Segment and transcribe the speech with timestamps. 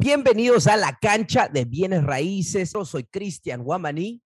[0.00, 2.72] Bienvenidos a la cancha de bienes raíces.
[2.72, 4.22] Yo soy Cristian Guamaní.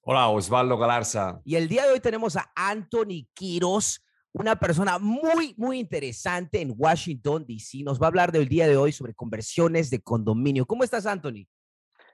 [0.00, 1.38] Hola, Osvaldo Galarza.
[1.44, 4.02] Y el día de hoy tenemos a Anthony Quiros,
[4.32, 7.82] una persona muy, muy interesante en Washington, D.C.
[7.82, 10.64] Nos va a hablar del día de hoy sobre conversiones de condominio.
[10.64, 11.46] ¿Cómo estás, Anthony?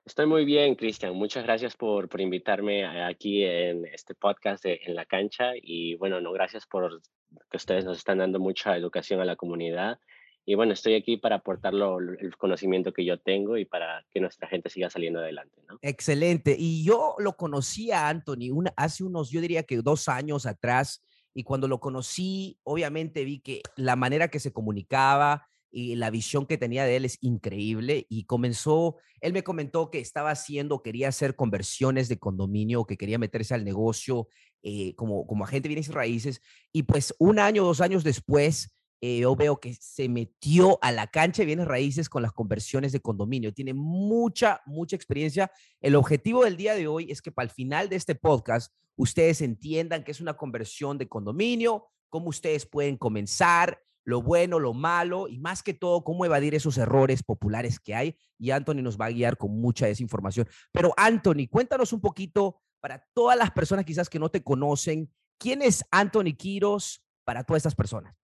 [0.05, 1.15] Estoy muy bien, Cristian.
[1.15, 5.53] Muchas gracias por, por, invitarme aquí en este podcast de, en la cancha.
[5.55, 7.01] Y bueno, no, gracias por
[7.49, 10.01] que ustedes nos están dando mucha educación a la comunidad.
[10.49, 14.19] Y bueno, estoy aquí para aportar lo, el conocimiento que yo tengo y para que
[14.19, 15.61] nuestra gente siga saliendo adelante.
[15.69, 15.79] ¿no?
[15.83, 16.57] Excelente.
[16.59, 21.05] Y yo lo conocí a Anthony hace unos, yo diría que dos años atrás.
[21.35, 26.47] Y cuando lo conocí, obviamente vi que la manera que se comunicaba, y la visión
[26.47, 31.09] que tenía de él es increíble y comenzó, él me comentó que estaba haciendo, quería
[31.09, 34.29] hacer conversiones de condominio, que quería meterse al negocio
[34.63, 36.41] eh, como, como agente de bienes y raíces
[36.73, 41.07] y pues un año, dos años después, eh, yo veo que se metió a la
[41.07, 43.55] cancha de bienes raíces con las conversiones de condominio.
[43.55, 45.51] Tiene mucha, mucha experiencia.
[45.81, 49.41] El objetivo del día de hoy es que para el final de este podcast ustedes
[49.41, 55.29] entiendan que es una conversión de condominio, cómo ustedes pueden comenzar, lo bueno, lo malo
[55.29, 58.17] y más que todo cómo evadir esos errores populares que hay.
[58.39, 60.49] Y Anthony nos va a guiar con mucha desinformación.
[60.73, 65.63] Pero Anthony, cuéntanos un poquito para todas las personas quizás que no te conocen, ¿quién
[65.63, 68.18] es Anthony Quiros para todas estas personas?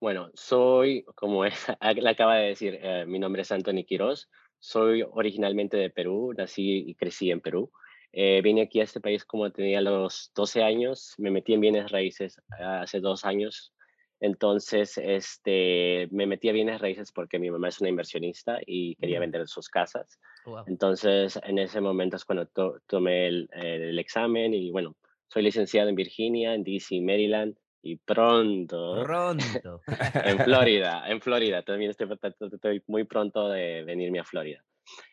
[0.00, 1.52] Bueno, soy, como él
[2.08, 4.28] acaba de decir, eh, mi nombre es Anthony Quiros.
[4.58, 7.70] Soy originalmente de Perú, nací y crecí en Perú.
[8.12, 11.90] Eh, vine aquí a este país como tenía los 12 años, me metí en bienes
[11.90, 13.72] raíces hace dos años
[14.20, 19.18] entonces, este, me metí a bienes raíces porque mi mamá es una inversionista y quería
[19.18, 20.20] vender sus casas.
[20.44, 22.46] Oh, Entonces, en ese momento es cuando
[22.86, 24.94] tomé el, examen y bueno,
[25.28, 29.80] soy licenciado en Virginia, en DC, Maryland y pronto, pronto.
[30.24, 31.62] en Florida, en Florida.
[31.62, 32.08] También estoy,
[32.52, 34.62] estoy muy pronto de venirme a Florida.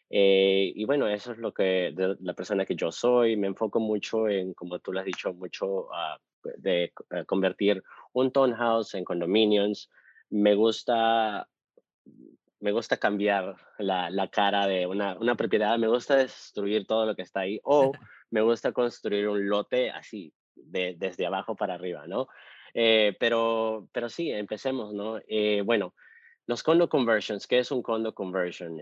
[0.10, 3.38] Eh, y bueno, eso es lo que, la persona que yo soy.
[3.38, 6.18] Me enfoco mucho en, como tú lo has dicho, mucho uh,
[6.58, 7.84] de eh, convertir
[8.14, 9.90] un townhouse en condominios.
[10.30, 11.48] Me gusta,
[12.60, 17.16] me gusta cambiar la, la cara de una, una, propiedad, me gusta destruir todo lo
[17.16, 17.92] que está ahí o
[18.30, 22.28] me gusta construir un lote así, de, desde abajo para arriba, ¿no?
[22.74, 25.20] Eh, pero, pero sí, empecemos, ¿no?
[25.28, 25.94] Eh, bueno,
[26.46, 28.82] los condo conversions, ¿qué es un condo conversion?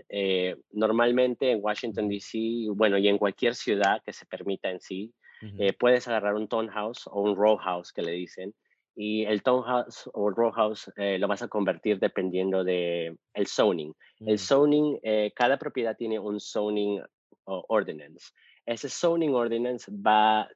[0.72, 5.12] normalmente en Washington, D.C., bueno, y en cualquier ciudad que se permita en sí,
[5.58, 8.54] eh, puedes agarrar un townhouse o un row house que le dicen
[8.94, 13.92] y el townhouse o row house eh, lo vas a convertir dependiendo de el zoning.
[14.20, 14.38] El mm.
[14.38, 17.02] zoning, eh, cada propiedad tiene un zoning
[17.44, 18.32] ordinance.
[18.64, 20.48] Ese zoning ordinance va,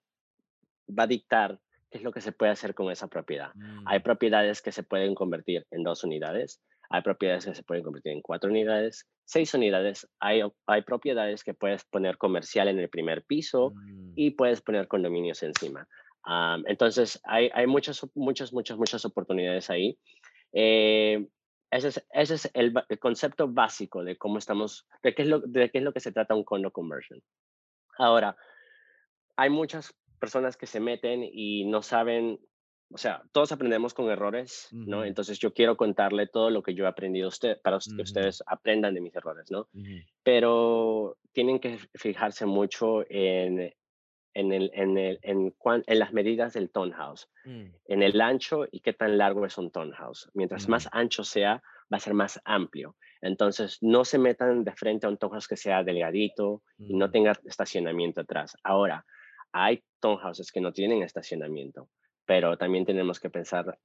[0.88, 3.52] va a dictar qué es lo que se puede hacer con esa propiedad.
[3.86, 4.02] Hay mm.
[4.02, 8.20] propiedades que se pueden convertir en dos unidades, hay propiedades que se pueden convertir en
[8.20, 10.08] cuatro unidades, seis unidades.
[10.18, 14.12] Hay, hay propiedades que puedes poner comercial en el primer piso mm.
[14.16, 15.86] y puedes poner condominios encima.
[16.66, 19.96] entonces, hay, hay, muchas, muchas, muchas, muchas oportunidades ahí.
[20.52, 21.28] Eh,
[21.70, 25.38] ese es, ese es el, el, concepto básico de cómo estamos, de qué, es lo,
[25.38, 27.22] de qué es lo que se trata un condo conversion.
[27.98, 28.36] Ahora,
[29.36, 32.38] hay muchas personas que se meten y no saben
[32.92, 35.04] o sea, todos aprendemos con errores, ¿no?
[35.04, 38.94] Entonces yo quiero contarle todo lo que yo he aprendido usted, para que ustedes aprendan
[38.94, 39.68] de mis errores, ¿no?
[40.24, 43.72] Pero tienen que fijarse mucho en,
[44.34, 47.66] en, el, en, el, en, en, las medidas del townhouse, mm.
[47.86, 50.28] en el ancho y qué tan largo es un townhouse.
[50.34, 52.96] Mientras más ancho sea, va a ser más amplio.
[53.20, 57.38] Entonces, no se metan de frente a un townhouse que sea delgadito y no tenga
[57.44, 58.56] estacionamiento atrás.
[58.64, 59.04] Ahora,
[59.52, 61.88] hay townhouses que no tienen estacionamiento
[62.30, 63.76] pero también tenemos que pensar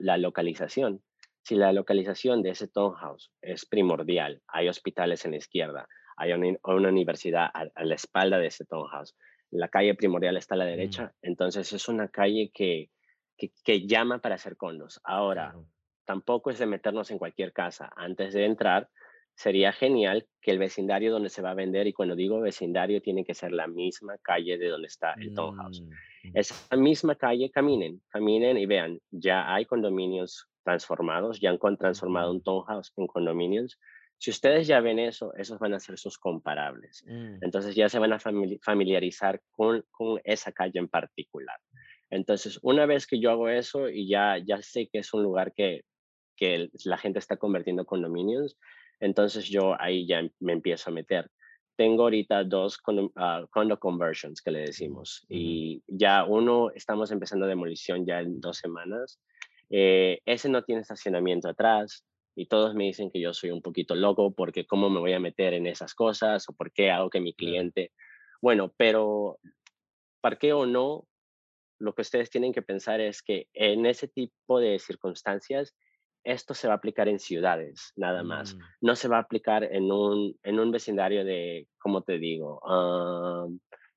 [0.00, 1.04] la localización.
[1.44, 6.58] Si la localización de ese townhouse es primordial, hay hospitales en la izquierda, hay una,
[6.88, 9.14] universidad a, la espalda de ese townhouse,
[9.52, 10.68] la calle primordial está a la mm.
[10.68, 12.90] derecha, entonces es una calle que,
[13.36, 15.00] que, llama para hacer condos.
[15.04, 15.54] Ahora,
[16.04, 17.88] tampoco es de meternos en cualquier casa.
[17.94, 18.90] Antes de entrar,
[19.34, 23.24] sería genial que el vecindario donde se va a vender, y cuando digo vecindario, tiene
[23.24, 25.82] que ser la misma calle de donde está el townhouse.
[25.82, 32.32] Mm, Esa misma calle, caminen, caminen y vean, ya hay condominios transformados, ya han transformado
[32.32, 33.78] un townhouse en condominios.
[34.18, 37.02] Si ustedes ya ven eso, esos van a ser sus comparables.
[37.06, 37.38] Mm.
[37.42, 41.58] Entonces ya se van a familiarizar con, con esa calle en particular.
[42.10, 45.54] Entonces, una vez que yo hago eso y ya, ya sé que es un lugar
[45.54, 45.80] que,
[46.36, 48.58] que la gente está convirtiendo condominios,
[49.02, 51.30] entonces yo ahí ya me empiezo a meter.
[51.76, 52.78] Tengo ahorita dos
[53.16, 58.58] ah, condo, conversions que le decimos y ya uno estamos empezando demolición ya en dos
[58.58, 59.18] semanas.
[59.70, 62.04] Eh, ese no tiene estacionamiento atrás,
[62.34, 65.20] y todos me dicen que yo soy un poquito loco porque cómo me voy a
[65.20, 67.92] meter en esas cosas o por qué hago que mi cliente...
[68.40, 69.38] Bueno, pero
[70.40, 71.06] qué o no,
[71.78, 75.74] lo que ustedes tienen que pensar es que en ese tipo de circunstancias,
[76.24, 78.54] esto se va a aplicar en ciudades, nada más.
[78.54, 78.58] Mm.
[78.82, 82.60] No se va a aplicar en un, en un vecindario de, ¿cómo te digo?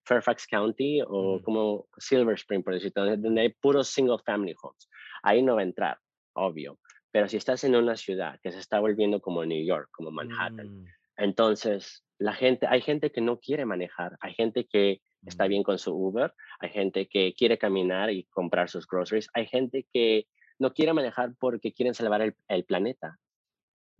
[0.04, 1.44] Fairfax County o mm.
[1.44, 4.90] como Silver Spring, por decirlo, donde hay puros single family homes.
[5.24, 5.98] Ahí no va a entrar,
[6.34, 6.80] obvio.
[7.12, 10.82] Pero si estás en una ciudad que se está volviendo como New York, como Manhattan,
[10.82, 10.86] mm.
[11.18, 15.78] entonces la gente, hay gente que no quiere manejar, hay gente que está bien con
[15.80, 20.28] su Uber, hay gente que quiere caminar y comprar sus groceries, hay gente que
[20.60, 23.18] no quiere manejar porque quieren salvar el, planeta.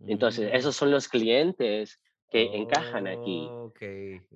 [0.06, 2.00] Entonces, esos son los clientes
[2.30, 3.48] que encajan aquí.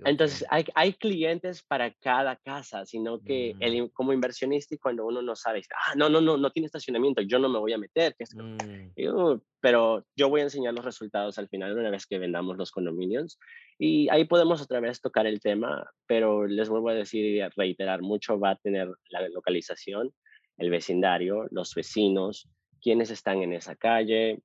[0.05, 3.89] Entonces, hay, hay, clientes para cada casa, sino que el, mm.
[3.89, 7.49] como inversionista, cuando uno no sabe, ah, no, no, no, no tiene estacionamiento, yo no
[7.49, 8.15] me voy a meter.
[8.35, 9.41] Mm.
[9.61, 13.39] pero yo voy a enseñar los resultados al final, una vez que vendamos los condominios.
[13.79, 17.51] Y ahí podemos otra vez tocar el tema, pero les vuelvo a decir y a
[17.57, 20.13] reiterar, mucho va a tener la localización,
[20.61, 22.49] el vecindario, los vecinos,
[22.81, 24.43] quienes están en esa calle,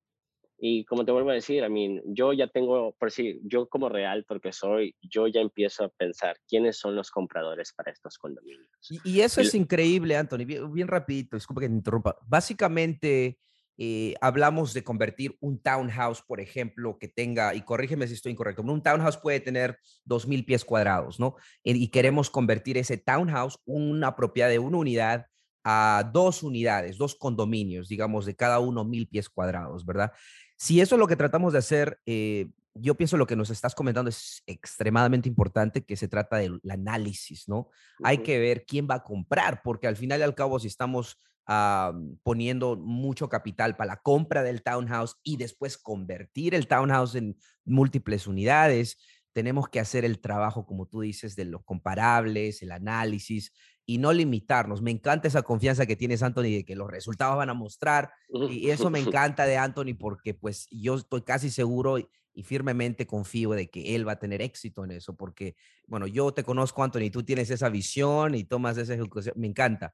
[0.57, 3.89] y como te vuelvo a decir, I mean, yo ya tengo, por si yo como
[3.89, 8.69] realtor que soy, yo ya empiezo a pensar quiénes son los compradores para estos condominios.
[9.03, 10.45] Y, eso es increíble, Anthony.
[10.45, 12.17] Bien, rapidito, disculpa que te interrumpa.
[12.25, 13.37] Básicamente,
[13.77, 18.61] eh, hablamos de convertir un townhouse, por ejemplo, que tenga, y corrígeme si estoy incorrecto,
[18.61, 21.35] un townhouse puede tener 2.000 pies cuadrados, ¿no?
[21.63, 25.25] Y queremos convertir ese townhouse, una propiedad de una unidad,
[25.67, 30.13] a dos unidades, dos condominios, digamos, de cada uno mil pies cuadrados, ¿verdad?
[30.55, 33.73] Si eso es lo que tratamos de hacer, eh, yo pienso lo que nos estás
[33.73, 37.69] comentando es extremadamente importante, que se trata del análisis, ¿no?
[38.03, 41.17] Hay que ver quién va a comprar, porque al final y al cabo, si estamos
[41.47, 47.37] ah, poniendo mucho capital para la compra del townhouse y después convertir el townhouse en
[47.63, 48.99] múltiples unidades,
[49.35, 53.51] tenemos que hacer el trabajo, como tú dices, de los comparables, el análisis
[53.85, 54.81] y no limitarnos.
[54.81, 58.13] Me encanta esa confianza que tienes, Anthony, de que los resultados van a mostrar.
[58.49, 62.07] Y eso me encanta de Anthony porque pues yo estoy casi seguro y,
[62.43, 65.55] firmemente confío de que él va a tener éxito en eso, porque,
[65.87, 69.35] bueno, yo te conozco, Anthony, tú tienes esa visión y tomas esa ejecución.
[69.37, 69.93] Me encanta.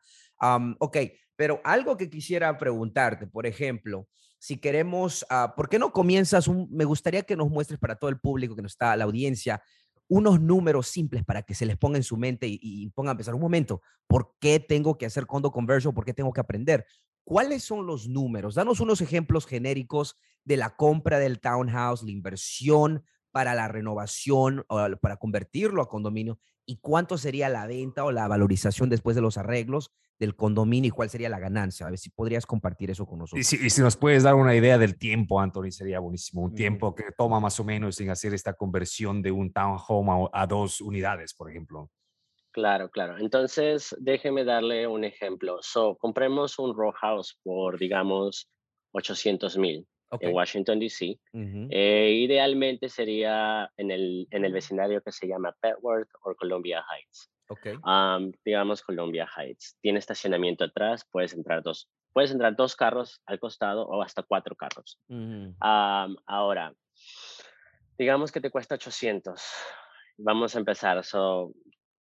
[0.79, 0.97] ok,
[1.35, 4.07] pero algo que quisiera preguntarte, por ejemplo,
[4.41, 6.49] si queremos, uh, ¿por qué no comienzas?
[6.49, 9.61] Me gustaría que nos muestres para todo el público que nos está, la audiencia,
[10.07, 13.17] unos números simples para que se les ponga en su mente y, y pongan a
[13.17, 15.93] pensar un momento, ¿por qué tengo que hacer condo conversion?
[15.93, 16.87] ¿Por qué tengo que aprender?
[17.23, 18.55] ¿Cuáles son los números?
[18.55, 24.79] Danos unos ejemplos genéricos de la compra del townhouse, la inversión para la renovación o
[25.01, 29.37] para convertirlo a condominio y cuánto sería la venta o la valorización después de los
[29.37, 31.87] arreglos del condominio y cuál sería la ganancia.
[31.87, 33.39] A ver si podrías compartir eso con nosotros.
[33.39, 36.43] Y si, y si nos puedes dar una idea del tiempo, Anthony, sería buenísimo.
[36.43, 40.43] Un tiempo que toma más o menos en hacer esta conversión de un townhome a,
[40.43, 41.89] a dos unidades, por ejemplo.
[42.51, 43.17] Claro, claro.
[43.17, 45.57] Entonces, déjeme darle un ejemplo.
[45.61, 48.49] So, compremos un row house por, digamos,
[48.91, 49.87] 800 mil
[50.19, 51.19] en Washington, D.C.
[51.33, 57.29] Eh, idealmente sería en el, en el vecindario que se llama Petworth o Columbia Heights.
[57.47, 57.75] Okay.
[58.45, 59.77] digamos Columbia Heights.
[59.81, 64.55] Tiene estacionamiento atrás, puedes entrar dos, puedes entrar dos carros al costado o hasta cuatro
[64.55, 64.99] carros.
[65.49, 66.73] ahora,
[67.97, 69.41] digamos que te cuesta 800.
[70.17, 71.03] Vamos a empezar.
[71.03, 71.53] So,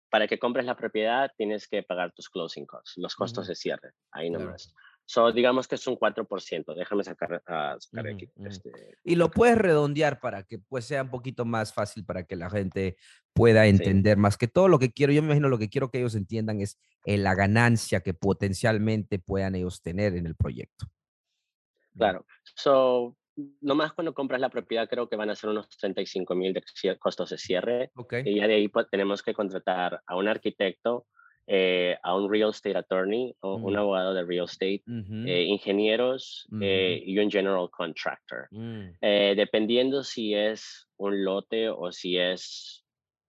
[0.09, 3.93] para que compres la propiedad tienes que pagar tus closing costs, los costos de cierre,
[4.11, 4.73] ahí nomás.
[5.05, 6.75] So, digamos que es un 4%.
[6.75, 8.29] Déjame sacar, uh, aquí.
[8.45, 8.71] Este,
[9.03, 12.49] y lo puedes redondear para que pues, sea un poquito más fácil para que la
[12.49, 12.95] gente
[13.33, 15.11] pueda entender más que todo lo que quiero.
[15.11, 19.19] Yo me imagino lo que quiero que ellos entiendan es eh, la ganancia que potencialmente
[19.19, 20.85] puedan ellos tener en el proyecto.
[21.95, 22.25] Claro.
[22.55, 23.17] So,
[23.61, 26.63] nomás cuando compras la propiedad creo que van a ser unos 35 mil de
[26.97, 27.91] costos de cierre.
[27.95, 28.23] Okay.
[28.25, 31.07] Y ya de ahí pues, tenemos que contratar a un arquitecto
[31.45, 33.77] eh, a un real estate attorney o un mm.
[33.77, 38.47] abogado de real estate, eh, ingenieros eh, y un general contractor.
[38.51, 38.91] Mm.
[39.35, 42.85] dependiendo si es un lote o si es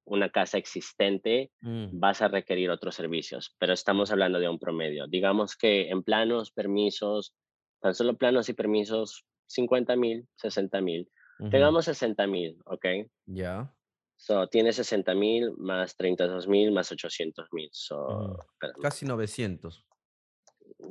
[0.06, 1.99] una casa existente, mm.
[1.99, 5.06] vas a requerir otros servicios, pero estamos hablando de un promedio.
[5.09, 7.35] Digamos que en planos, permisos,
[7.80, 11.09] tan solo planos y permisos, 50 mil, 60 mil.
[11.50, 12.87] Tengamos 60 mil, ¿ok?
[13.26, 13.75] Ya.
[14.16, 17.68] So, tiene 60 mil más 32 mil más 800 mil.
[17.73, 18.38] So,
[18.80, 19.85] Casi 900.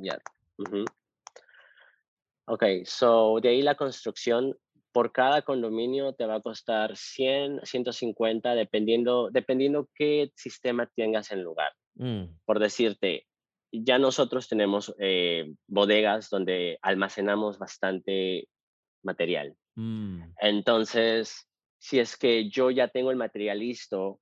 [0.00, 0.18] Ya.
[2.46, 4.56] Ok, so de ahí la construcción
[4.92, 11.42] por cada condominio te va a costar 100, 150, dependiendo, dependiendo qué sistema tengas en
[11.42, 11.72] lugar.
[11.96, 12.26] Mm.
[12.44, 13.26] Por decirte,
[13.72, 18.48] ya nosotros tenemos eh, bodegas donde almacenamos bastante
[19.02, 19.56] material.
[19.74, 21.48] Mm, Entonces,
[21.84, 24.18] si es que yo ya tengo el material listo,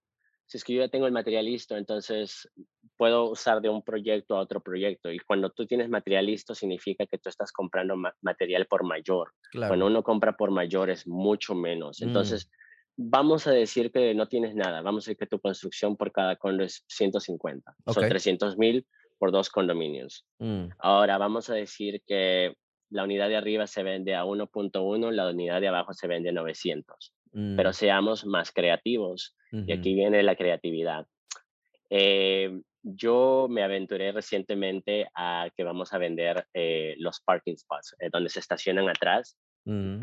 [0.47, 2.49] si es que yo ya tengo el material listo, entonces
[2.97, 5.12] puedo usar de un proyecto a otro proyecto.
[5.12, 9.31] Y cuando tú tienes material listo, significa que tú estás comprando ma- material por mayor.
[9.52, 9.71] claro.
[9.71, 12.00] Cuando uno compra por mayor es mucho menos.
[12.00, 12.04] Mm.
[12.09, 12.50] Entonces,
[12.97, 14.83] vamos a decir que no tienes nada.
[14.83, 17.75] Vamos a decir que tu construcción por cada condo es 150.
[17.87, 18.09] Son Ok.
[18.11, 18.85] 300 mil
[19.19, 20.26] por dos condominios.
[20.40, 22.57] Mm, Ahora vamos a decir que
[22.90, 26.33] la unidad de arriba se vende a 1.1, la unidad de abajo se vende a
[26.33, 27.14] 900.
[27.33, 29.35] Pero mm, seamos más creativos.
[29.51, 31.07] Y aquí viene la creatividad.
[31.91, 38.09] Eh, yo me aventuré recientemente a que vamos a vender eh, los parking spots, eh,
[38.11, 39.37] donde se estacionan atrás.
[39.65, 40.01] mm,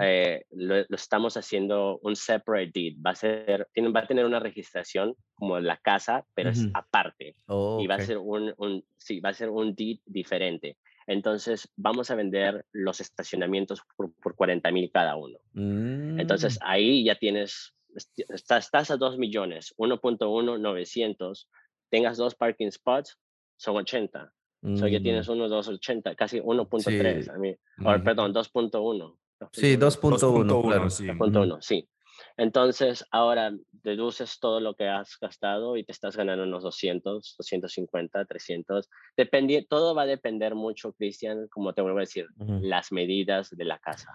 [0.51, 2.97] lo, lo estamos haciendo un separate deed.
[3.05, 7.35] Va a, ser, tiene, va a tener una registración como la casa, pero es aparte
[7.47, 8.01] oh, y va ok.
[8.01, 10.77] a ser un, un, sí, va a ser un deed diferente.
[11.09, 15.39] Entonces, vamos a vender los estacionamientos por, por 40 mil cada uno.
[15.55, 21.49] Entonces, Mm, ahí ya tienes, esti- estás, estás a 2 millones, 1.1, 900,
[21.89, 23.17] tengas dos parking spots,
[23.57, 24.31] son 80.
[24.75, 27.23] So, ya tienes mm, 1, 2, 80, casi 1.3.
[27.23, 27.29] Sí.
[27.35, 28.03] I mean, or, Ujú.
[28.03, 29.17] perdón, 2.1.
[29.51, 30.89] Sí, 2.1, 2.1, claro.
[30.91, 31.07] sí.
[31.07, 31.89] 2.1, sí.
[32.39, 38.25] Entonces, ahora deduces todo lo que has gastado y te estás ganando unos 200, 250,
[38.25, 38.89] 300.
[39.17, 42.27] Dependi todo va a depender mucho, Cristian, como te vuelvo a decir,
[42.59, 44.11] las medidas de la casa.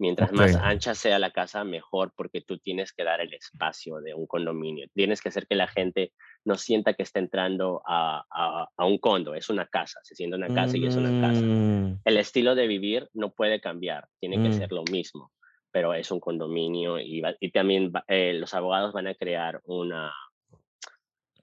[0.00, 4.14] Mientras más ancha sea la casa, mejor, porque tú tienes que dar el espacio de
[4.14, 4.86] un condominio.
[4.94, 6.12] Tienes que hacer que la gente
[6.44, 9.34] no sienta que está entrando a, a- a un condo.
[9.34, 12.66] Es una casa, se siente una casa y es una casa Mm, el estilo de
[12.66, 14.52] vivir no puede cambiar, tiene que Mm.
[14.52, 15.32] ser lo mismo,
[15.70, 19.60] pero es un condominio y, va- y también va- eh, los abogados van a crear
[19.64, 20.12] una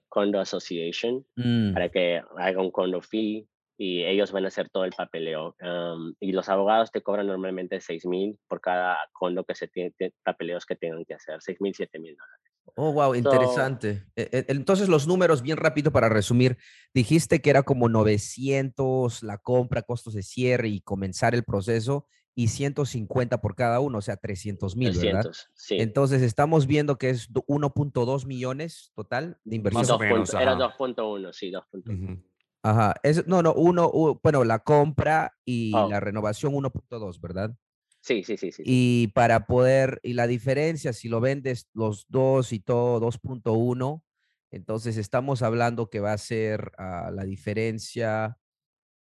[0.08, 3.46] condo association mm, para que haga un condo fee
[3.78, 5.54] y ellos van a hacer todo el papeleo.
[5.60, 9.92] um, y los abogados te cobran normalmente 6 mil por cada condo que se tiene,
[10.24, 12.42] papeleos que tengan que hacer, 6 mil, 7 mil dólares.
[12.78, 14.04] Oh, wow, So- interesante.
[14.16, 16.56] E- e- Entonces, los números, bien rápido para resumir,
[16.94, 22.06] dijiste que era como 900 la compra, costos de cierre y comenzar el proceso
[22.36, 25.22] y 150 por cada uno, o sea, 300 mil, ¿verdad?
[25.22, 25.76] 300, sí.
[25.80, 29.88] Entonces, estamos viendo que es do- 1.2 millones total de inversión.
[29.88, 30.58] Más menos, punto- era ajá.
[30.60, 31.92] 2.1, sí, 2.1.
[32.12, 32.22] Ujú.
[32.62, 32.94] Ajá.
[33.02, 35.88] Es, no, no, uno, u- bueno, la compra y Oh.
[35.88, 37.56] la renovación 1.2, ¿verdad?
[38.02, 38.62] Sí, sí, sí, sí.
[38.66, 44.04] Y para poder, y la diferencia, si lo vendes los dos y todo 2.1,
[44.52, 48.38] entonces estamos hablando que va a ser ah, la diferencia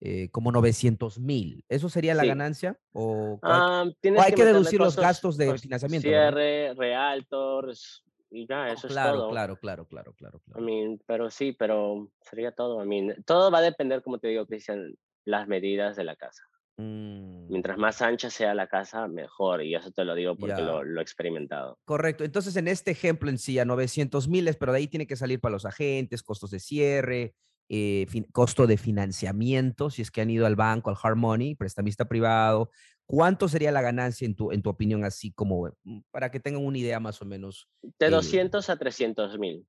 [0.05, 1.65] eh, como 900 mil.
[1.69, 2.29] ¿Eso sería la Sí.
[2.29, 2.77] ganancia?
[2.93, 6.09] ¿O cuál- Ah, hay que meterle deducir los gastos de cos- financiamiento.
[6.09, 9.31] Cierre, realtors, y ya, Oh, eso claro, es todo.
[9.31, 10.61] claro, claro, claro, claro, I claro.
[10.65, 12.83] mean, pero sí, pero sería todo.
[12.85, 14.95] I mean, todo va a depender, como te digo, Cristian,
[15.25, 16.43] las medidas de la casa.
[16.79, 19.63] Mm, Mientras más ancha sea la casa, mejor.
[19.63, 21.79] Y eso te lo digo porque lo, lo he experimentado.
[21.85, 22.25] Correcto.
[22.25, 25.39] Entonces, en este ejemplo en sí, a 900 miles, pero de ahí tiene que salir
[25.41, 27.35] para los agentes, costos de cierre,
[27.69, 31.55] eh, fin- costo de financiamiento, si es que han ido al banco, al hard money,
[31.55, 32.71] prestamista privado.
[33.07, 36.65] ¿Cuánto sería la ganancia en tu, en tu opinión, así como mm, para que tengan
[36.65, 39.67] una idea más o menos De Eh, 200 a 300 mil.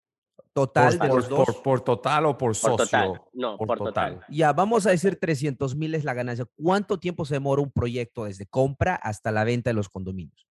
[0.54, 1.46] total por, de los por- dos?
[1.56, 2.78] por- por total o por Por socio?
[2.86, 3.22] total.
[3.34, 4.14] No, por por, total.
[4.16, 4.26] total.
[4.30, 6.46] Ya, vamos a decir 300 mil es la ganancia.
[6.56, 10.48] ¿Cuánto tiempo se demora un proyecto desde compra hasta la venta de los condominios?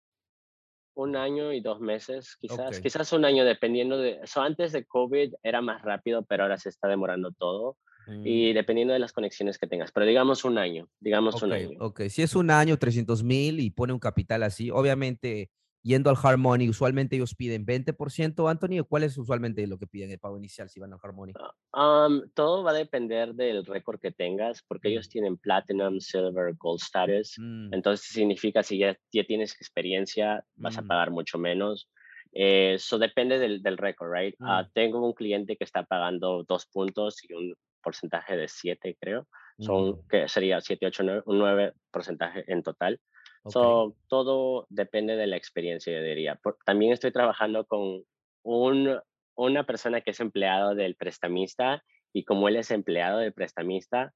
[0.94, 2.80] Un año y dos meses, quizás.
[2.80, 4.20] Quizás un año, dependiendo de.
[4.26, 7.78] So, antes de COVID era más rápido, pero ahora se está demorando todo.
[8.26, 9.92] Y dependiendo de las conexiones que tengas.
[9.94, 10.90] Pero digamos un año.
[11.00, 11.78] Digamos un año.
[11.80, 12.02] ok.
[12.10, 15.50] Si es un año, 300 mil y pone un capital así, obviamente
[15.84, 19.88] yendo al hard money, usualmente ellos piden 20%, Anthony, ¿o cuál es usualmente lo que
[19.88, 21.34] piden el pago inicial si van al hard money?
[21.74, 24.92] Um, todo va a depender del récord que tengas, porque Mm.
[24.92, 27.36] ellos tienen Platinum, Silver, Gold status.
[27.38, 30.88] Mm, Entonces significa si ya, ya tienes experiencia, vas a Mm.
[30.88, 31.90] pagar mucho menos.
[32.34, 34.36] Eso depende del, del récord, right?
[34.40, 34.72] Ah, Mm.
[34.74, 39.28] tengo un cliente que está pagando dos puntos y un porcentaje de siete, creo.
[39.60, 43.00] Son, mm, que sería 7, 8, 9, un 9 porcentaje en total.
[43.48, 46.36] So, todo depende de la experiencia, yo diría.
[46.36, 48.04] Por- también estoy trabajando con
[48.44, 49.00] un,
[49.36, 51.84] una persona que es empleado del prestamista
[52.14, 54.14] y como él es empleado del prestamista,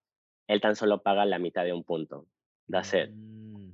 [0.48, 2.28] él tan solo paga la mitad de un punto.
[2.70, 3.10] That's it.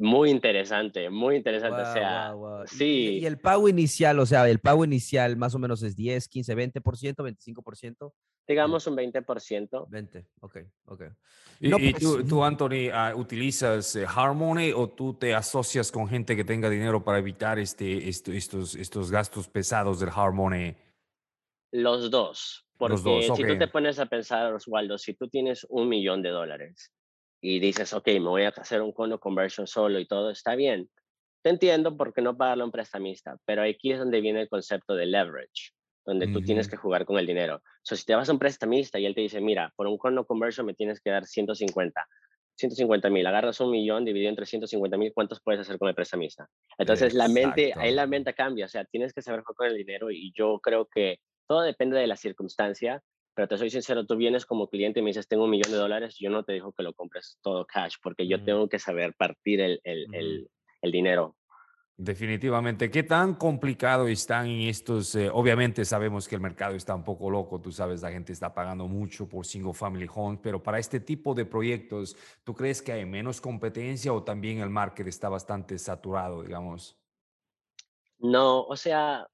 [0.02, 1.76] Muy interesante, muy interesante.
[1.82, 2.64] o guau, sea, guau, guau.
[2.64, 3.20] Y- y- sí.
[3.20, 6.56] Y, el pago inicial, o sea, el pago inicial más o menos es 10, 15,
[6.56, 8.12] 20%, 25%,
[8.48, 9.88] digamos un 20%.
[9.90, 11.04] 20, ok, ok.
[11.60, 12.44] ¿Y, No, y pues, tú, tú.
[12.44, 17.20] Anthony, ah, utilizas eh, Harmony o tú te asocias con gente que tenga dinero para
[17.20, 20.76] evitar este, esto- estos, estos gastos pesados del Harmony?
[21.72, 22.66] Los dos.
[22.78, 26.24] Porque Los dos, si tú te pones a pensar, Oswaldo, si tú tienes un millón
[26.24, 26.92] de dólares
[27.42, 30.90] y dices, ok, me voy a hacer un condo conversion solo y todo está bien,
[31.44, 34.50] te entiendo por qué no pagarle a un prestamista, pero aquí es donde viene el
[34.50, 35.74] concepto de leverage,
[36.06, 37.56] donde tú tienes que jugar con el dinero.
[37.56, 39.98] O sea, si te vas a un prestamista y él te dice, mira, por un
[39.98, 42.08] cono conversion me tienes que dar 150,
[42.58, 46.48] 150 mil, agarras un millón dividido entre 150 mil, ¿cuántos puedes hacer con el prestamista?
[46.78, 49.78] Entonces la mente, ahí la mente cambia, o sea, tienes que saber jugar con el
[49.78, 51.18] dinero y yo creo que
[51.48, 53.02] todo depende de la circunstancia,
[53.34, 55.78] pero te soy sincero, tú vienes como cliente y me dices, tengo un millón de
[55.78, 59.14] dólares, yo no te digo que lo compres todo cash, porque yo tengo que saber
[59.16, 60.50] partir el, el, el,
[60.82, 61.36] el dinero
[62.04, 62.90] Definitivamente.
[62.90, 65.14] ¿Qué tan complicado están en estos?
[65.14, 68.56] Eh, obviamente sabemos que el mercado está un poco loco, tú sabes, la gente está
[68.56, 72.92] pagando mucho por single family homes, pero para este tipo de proyectos, ¿tú crees que
[72.92, 77.00] hay menos competencia o también el market está bastante saturado, digamos?
[78.18, 79.28] No, o sea,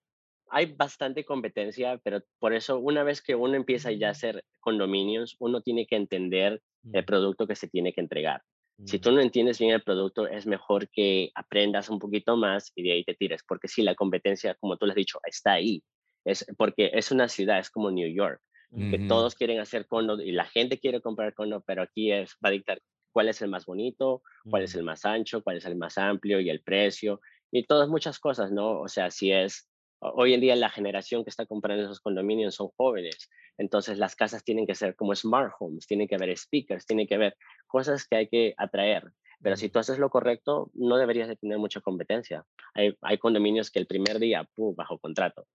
[0.50, 5.36] hay bastante competencia, pero por eso una vez que uno empieza ya a hacer condominios,
[5.39, 6.62] uno tiene que entender
[6.94, 8.42] el producto que se tiene que entregar.
[8.86, 12.84] Si tú no entiendes bien el producto, es mejor que aprendas un poquito más y
[12.84, 15.84] de ahí te tires, porque si la competencia, como tú le has dicho, está ahí.
[16.24, 18.39] Es porque es una ciudad, es como New York,
[18.70, 22.50] que todos quieren hacer condo y la gente quiere comprar condo, pero aquí es, va
[22.50, 22.80] a dictar
[23.12, 26.39] cuál es el más bonito, cuál es el más ancho, cuál es el más amplio
[26.39, 27.20] y el precio
[27.51, 28.80] y todas muchas cosas, ¿no?
[28.82, 29.68] O sea, si es
[30.00, 34.44] Hoy en día la generación que está comprando esos condominios son jóvenes, entonces las casas
[34.44, 37.36] tienen que ser como smart homes, tienen que haber speakers, tienen que haber
[37.66, 39.12] cosas que hay que atraer.
[39.42, 42.46] Pero si tú haces lo correcto, no deberías de tener mucha competencia.
[42.74, 45.46] Hay, hay condominios que el primer día, ¡pum!, bajo contrato.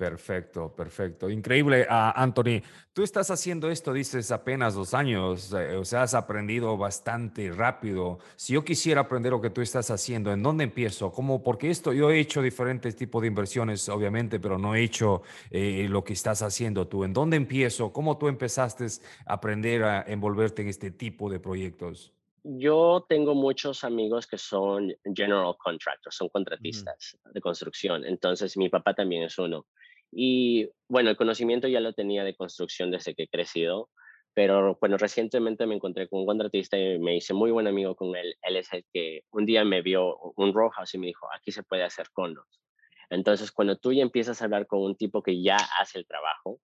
[0.00, 1.28] Perfecto, perfecto.
[1.28, 2.62] Increíble, uh, Anthony.
[2.94, 8.18] Tú estás haciendo esto, dices, apenas dos años, eh, o sea, has aprendido bastante rápido.
[8.34, 11.12] Si yo quisiera aprender lo que tú estás haciendo, ¿en dónde empiezo?
[11.12, 11.42] ¿Cómo?
[11.42, 15.86] Porque esto, yo he hecho diferentes tipos de inversiones, obviamente, pero no he hecho eh,
[15.90, 17.04] lo que estás haciendo tú.
[17.04, 17.92] ¿En dónde empiezo?
[17.92, 18.86] ¿Cómo tú empezaste
[19.26, 22.14] a aprender a envolverte en este tipo de proyectos?
[22.42, 28.04] Yo tengo muchos amigos que son general contractors, son contratistas de construcción.
[28.06, 29.66] Entonces, mi papá también es uno.
[30.12, 33.88] Y bueno, el conocimiento ya lo tenía de construcción desde que he crecido,
[34.34, 38.16] pero bueno, recientemente me encontré con un contratista y me hice muy buen amigo con
[38.16, 38.34] él.
[38.42, 41.52] Él es el que un día me vio un row house y me dijo, aquí
[41.52, 42.46] se puede hacer condos.
[43.10, 46.60] Entonces, cuando tú ya empiezas a hablar con un tipo que ya hace el trabajo,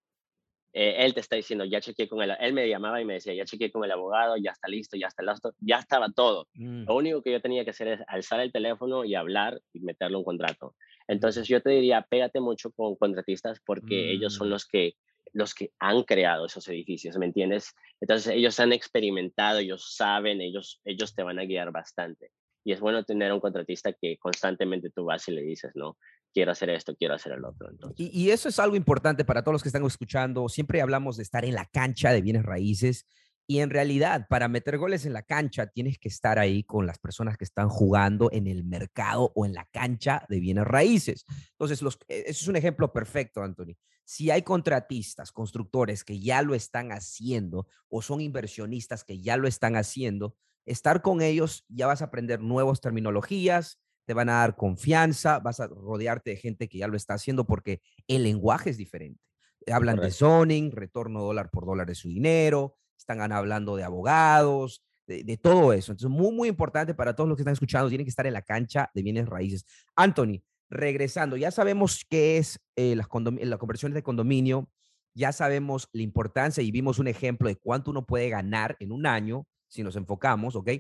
[0.78, 3.32] eh, él te está diciendo, ya chequeé con él, él me llamaba y me decía,
[3.32, 6.48] ya chequeé con el abogado, ya está listo, ya está listo, ya estaba todo.
[6.52, 6.84] Mm.
[6.84, 10.18] Lo único que yo tenía que hacer es alzar el teléfono y hablar y meterle
[10.18, 10.74] un contrato.
[11.08, 14.50] Entonces yo te diría, pégate mucho con contratistas porque ellos son mm.
[14.50, 14.96] los que,
[15.32, 17.74] los que han creado esos edificios, ¿me entiendes?
[17.98, 22.32] Entonces ellos han experimentado, ellos saben, ellos, ellos te van a guiar bastante.
[22.64, 25.96] Y es bueno tener un contratista que constantemente tú vas y le dices, no,
[26.37, 27.70] quiero hacer esto, quiero hacer el otro.
[27.96, 30.51] Y, eso es algo importante para todos los que están escuchando.
[30.51, 33.07] Siempre hablamos de estar en la cancha de bienes raíces
[33.46, 36.99] y en realidad, para meter goles en la cancha, tienes que estar ahí con las
[36.99, 41.25] personas que están jugando en el mercado o en la cancha de bienes raíces.
[41.53, 43.75] Entonces, los, e, eso es un ejemplo perfecto, Anthony.
[44.05, 49.49] Si hay contratistas, constructores que ya lo están haciendo o son inversionistas que ya lo
[49.49, 54.56] están haciendo, estar con ellos ya vas a aprender nuevas terminologías, te van a dar
[54.56, 58.76] confianza, vas a rodearte de gente que ya lo está haciendo porque el lenguaje es
[58.76, 59.20] diferente.
[59.70, 65.36] Hablan de zoning, retorno dólar por dólar de su dinero, están hablando de abogados, de,
[65.36, 65.92] todo eso.
[65.92, 68.42] Entonces, muy, muy importante para todos los que están escuchando, tienen que estar en la
[68.42, 69.64] cancha de bienes raíces.
[69.96, 74.70] Anthony, regresando, ya sabemos qué es eh, las, las conversiones de condominio,
[75.14, 79.06] ya sabemos la importancia y vimos un ejemplo de cuánto uno puede ganar en un
[79.06, 80.70] año si nos enfocamos, ¿ok?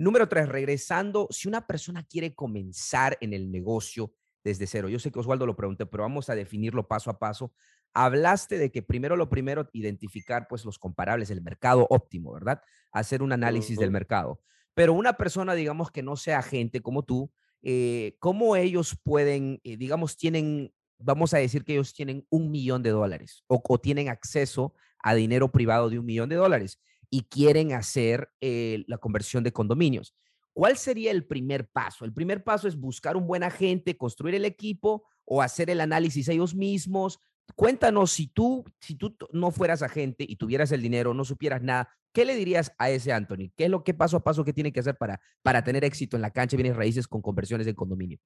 [0.00, 5.12] Número tres, regresando, si una persona quiere comenzar en el negocio desde cero, yo sé
[5.12, 7.52] que Oswaldo lo pregunté, pero vamos a definirlo paso a paso
[7.94, 12.62] hablaste de que primero lo primero, identificar pues los comparables, el mercado óptimo, ¿verdad?
[12.92, 14.40] Hacer un análisis del mercado.
[14.74, 17.30] Pero una persona, digamos, que no sea agente como tú,
[17.62, 22.82] eh, ¿cómo ellos pueden, eh, digamos, tienen, vamos a decir que ellos tienen un millón
[22.82, 26.80] de dólares o, tienen acceso a dinero privado de un millón de dólares
[27.10, 30.14] y quieren hacer eh, la conversión de condominios?
[30.52, 32.04] ¿Cuál sería el primer paso?
[32.04, 36.28] El primer paso es buscar un buen agente, construir el equipo o hacer el análisis
[36.28, 37.20] ellos mismos,
[37.56, 41.88] Cuéntanos, si tú, si tú no fueras agente y tuvieras el dinero, no supieras nada,
[42.12, 43.52] ¿qué le dirías a ese Anthony?
[43.56, 46.16] ¿Qué es lo que paso a paso que tiene que hacer para, para tener éxito
[46.16, 48.18] en la cancha de bienes raíces con conversiones en condominio?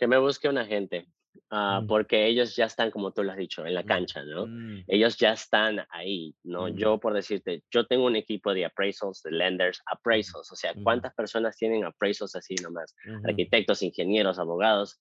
[0.00, 1.06] Que me busque un agente.
[1.52, 1.86] Ah, mm.
[1.86, 4.46] porque ellos ya están, como tú lo has dicho, en la mm, cancha, ¿no?
[4.46, 4.84] Mm.
[4.86, 6.68] Ellos ya están ahí, ¿no?
[6.68, 11.14] Yo, por decirte, yo tengo un equipo de appraisals, de lenders, appraisals, o sea, ¿cuántas
[11.14, 12.94] personas tienen appraisals así nomás?
[13.24, 15.00] Arquitectos, ingenieros, abogados,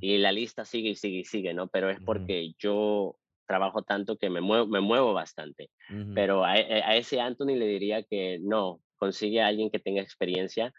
[0.00, 1.68] y la lista sigue y sigue y sigue, ¿no?
[1.68, 5.70] Pero es porque yo trabajo tanto que me muevo, me muevo bastante.
[6.14, 10.72] Pero a, a, ese Anthony le diría que no, consigue a alguien que tenga experiencia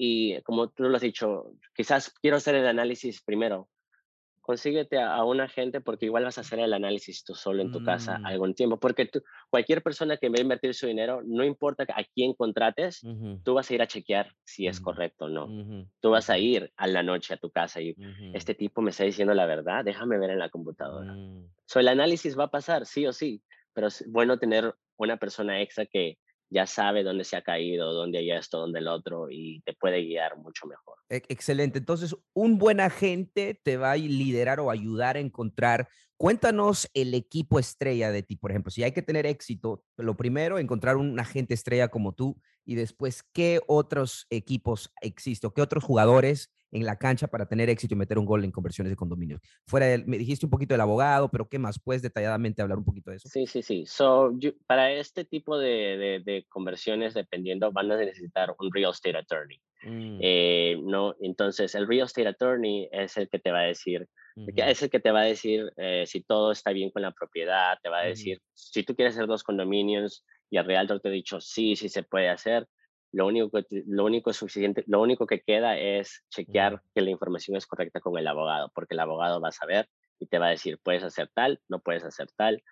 [0.00, 3.68] Y como tú lo has dicho, quizás quiero hacer el análisis primero.
[4.40, 7.84] Consíguete a, un agente porque igual vas a hacer el análisis tú solo en tu
[7.84, 8.26] casa mm.
[8.26, 8.78] algún tiempo.
[8.78, 13.02] Porque tú, cualquier persona que va a invertir su dinero, no importa a quién contrates,
[13.42, 15.84] tú vas a ir a chequear si es correcto o no.
[16.00, 17.96] Tú vas a ir a la noche a tu casa y
[18.32, 21.12] este tipo me está diciendo la verdad, déjame ver en la computadora.
[21.12, 21.50] Mm.
[21.66, 23.42] So, el análisis va a pasar, sí o sí,
[23.74, 26.18] pero es bueno tener una persona extra que
[26.50, 30.02] ya sabe dónde se ha caído, dónde hay esto, dónde el otro y te puede
[30.02, 30.98] guiar mucho mejor.
[31.10, 31.78] E, excelente.
[31.78, 35.88] Entonces, un buen agente te va a liderar o ayudar a encontrar.
[36.18, 38.70] Cuéntanos el equipo estrella de ti, por ejemplo.
[38.70, 43.22] Si hay que tener éxito, lo primero, encontrar un agente estrella como tú y después,
[43.32, 45.50] ¿qué otros equipos existen?
[45.54, 48.90] ¿Qué otros jugadores en la cancha para tener éxito y meter un gol en conversiones
[48.90, 49.40] de condominios.
[49.66, 51.78] Fuera del, me dijiste un poquito del abogado, pero ¿qué más?
[51.78, 53.28] ¿Puedes detalladamente hablar un poquito de eso?
[53.28, 53.86] Sí, sí, sí.
[53.86, 54.32] So,
[54.66, 59.60] para este tipo de, de, conversiones, dependiendo, van a necesitar un real estate attorney.
[59.82, 60.18] Mm.
[60.20, 64.06] Eh, no, entonces el real estate attorney es el que te va a decir,
[64.46, 67.78] es el que te va a decir eh, si todo está bien con la propiedad,
[67.82, 71.12] te va a decir si tú quieres hacer dos condominios y el realtor te ha
[71.12, 72.66] dicho sí, sí se puede hacer,
[73.12, 77.56] lo único, que, lo único suficiente, lo único que queda es chequear que la información
[77.56, 80.50] es correcta con el abogado, porque el abogado va a saber y te va a
[80.50, 82.62] decir, puedes hacer tal, no puedes hacer tal.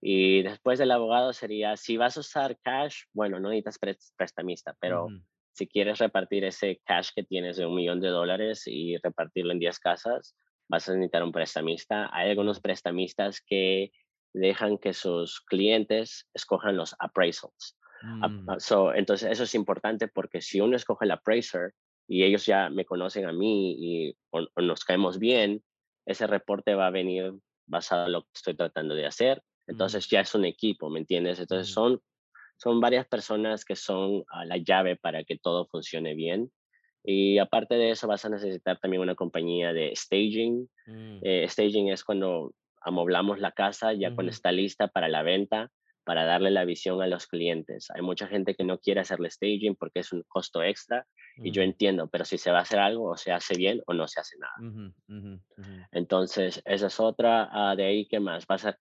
[0.00, 5.08] Y después del abogado sería, si vas a usar cash, bueno, no necesitas prestamista, pero
[5.52, 9.58] si quieres repartir ese cash que tienes de un millón de dólares y repartirlo en
[9.58, 10.36] 10 casas,
[10.68, 12.08] vas a necesitar un prestamista.
[12.12, 13.92] Hay algunos prestamistas que
[14.32, 17.76] dejan que sus clientes escojan los appraisals.
[18.02, 18.50] Mm.
[18.94, 21.72] entonces, eso es importante porque si uno escoge el appraiser
[22.06, 24.16] y ellos ya me conocen a mí y
[24.56, 25.62] nos caemos bien,
[26.04, 27.32] ese reporte va a venir
[27.66, 29.38] basado en lo que estoy tratando de hacer.
[29.66, 29.72] Mm.
[29.72, 31.40] Entonces ya es un equipo, ¿me entiendes?
[31.40, 32.00] Entonces son,
[32.58, 36.52] son varias personas que son la llave para que todo funcione bien.
[37.06, 40.68] Y aparte de eso vas a necesitar también una compañía de staging.
[40.86, 41.18] Mm.
[41.22, 45.70] Eh, staging es cuando amoblamos la casa ya cuando está lista para la venta
[46.06, 47.88] para darle la visión a los clientes.
[47.92, 51.04] Hay mucha gente que no quiere hacerle staging porque es un costo extra
[51.36, 53.92] y yo entiendo, pero si se va a hacer algo o se hace bien o
[53.92, 54.92] no se hace nada.
[55.90, 57.48] Entonces, esa es otra.
[57.50, 58.46] Ah, de ahí, ¿qué más?
[58.48, 58.78] Va a ser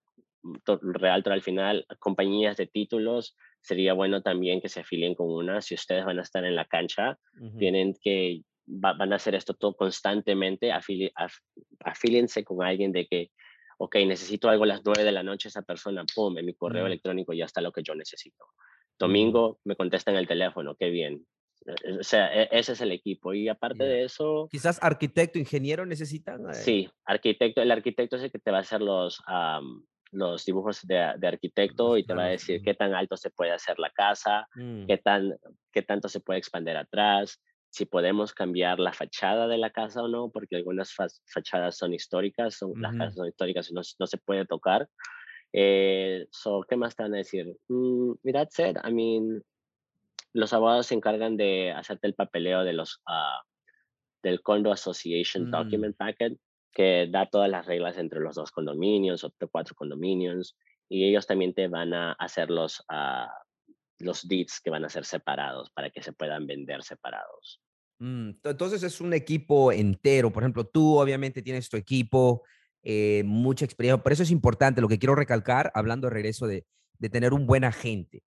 [0.82, 3.36] Realtor al final, compañías de títulos,
[3.66, 5.62] sería bueno también que se afilien con una.
[5.62, 7.18] Si ustedes van a estar en la cancha,
[7.58, 13.32] tienen que, van a hacer esto todo constantemente, afíliense con alguien de que
[13.78, 16.84] ok, necesito algo a las 9 de la noche, esa persona, pum, en mi correo
[16.84, 16.88] mm.
[16.88, 18.46] electrónico ya está lo que yo necesito.
[18.98, 21.26] Domingo me contesta en el teléfono, qué bien.
[21.66, 23.34] E, e, o sea, e, ese es el equipo.
[23.34, 24.48] Y aparte de eso...
[24.50, 26.50] Quizás arquitecto, ingeniero necesitan.
[26.50, 26.54] Eh.
[26.54, 29.22] Sí, arquitecto, el arquitecto es el que te va a hacer los,
[30.16, 33.52] los dibujos de, de arquitecto y te va a decir qué tan alto se puede
[33.52, 34.86] hacer la casa, mm.
[34.88, 35.36] qué, tan,
[35.72, 40.08] qué tanto se puede expandir atrás, si podemos cambiar la fachada de la casa o
[40.08, 44.18] no, porque algunas fachadas son históricas, son, las casas son históricas y no, no se
[44.18, 44.88] puede tocar.
[45.52, 47.54] Eh, so, ¿Qué más te van a decir?
[47.68, 48.78] Mm, that's it.
[48.82, 49.44] I mean,
[50.32, 53.44] los abogados se encargan de hacerte el papeleo de los, uh,
[54.24, 55.52] del Condo Association mm.
[55.52, 56.38] Document Packet,
[56.76, 60.58] que da todas las reglas entre los dos condominios o cuatro condominios,
[60.90, 63.32] y ellos también te van a hacer los, uh,
[64.00, 67.62] los deeds que van a ser separados para que se puedan vender separados.
[68.00, 70.32] Mm, entonces es un equipo entero.
[70.32, 72.44] Por ejemplo, tú obviamente tienes tu equipo,
[72.84, 74.04] eh, mucha experiencia.
[74.04, 76.66] Por eso es importante lo que quiero recalcar, hablando de regreso de,
[77.00, 78.22] de tener un buen agente.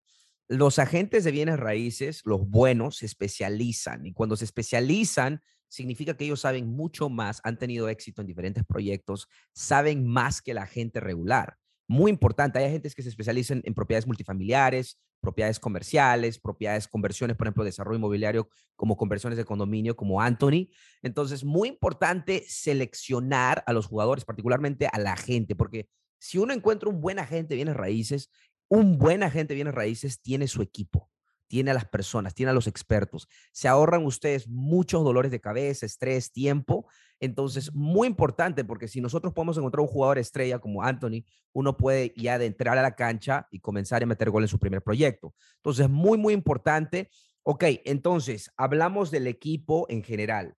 [0.48, 6.24] Los agentes de bienes raíces, los buenos, se especializan y cuando se especializan, significa que
[6.24, 11.00] ellos saben mucho más, han tenido éxito en diferentes proyectos, saben más que la gente
[11.00, 11.56] regular.
[11.86, 17.46] Muy importante, hay agentes que se especializan en propiedades multifamiliares, propiedades comerciales, propiedades, conversiones, por
[17.46, 20.68] ejemplo, desarrollo inmobiliario como conversiones de condominio, como Anthony.
[21.02, 25.88] Entonces, muy importante seleccionar a los jugadores, particularmente a la gente, porque
[26.20, 28.30] si uno encuentra un buen agente de bienes raíces,
[28.68, 31.10] un buen agente de bienes raíces tiene su equipo
[31.48, 33.28] tiene a las personas, tiene a los expertos.
[33.52, 36.86] Se ahorran ustedes muchos dolores de cabeza, estrés, tiempo.
[37.18, 42.12] Entonces, muy importante, porque si nosotros podemos encontrar un jugador estrella como Anthony, uno puede
[42.16, 45.34] ya de entrar a la cancha y comenzar a meter gol en su primer proyecto.
[45.56, 47.10] Entonces, muy, muy importante.
[47.42, 50.54] Ok, entonces, hablamos del equipo en general.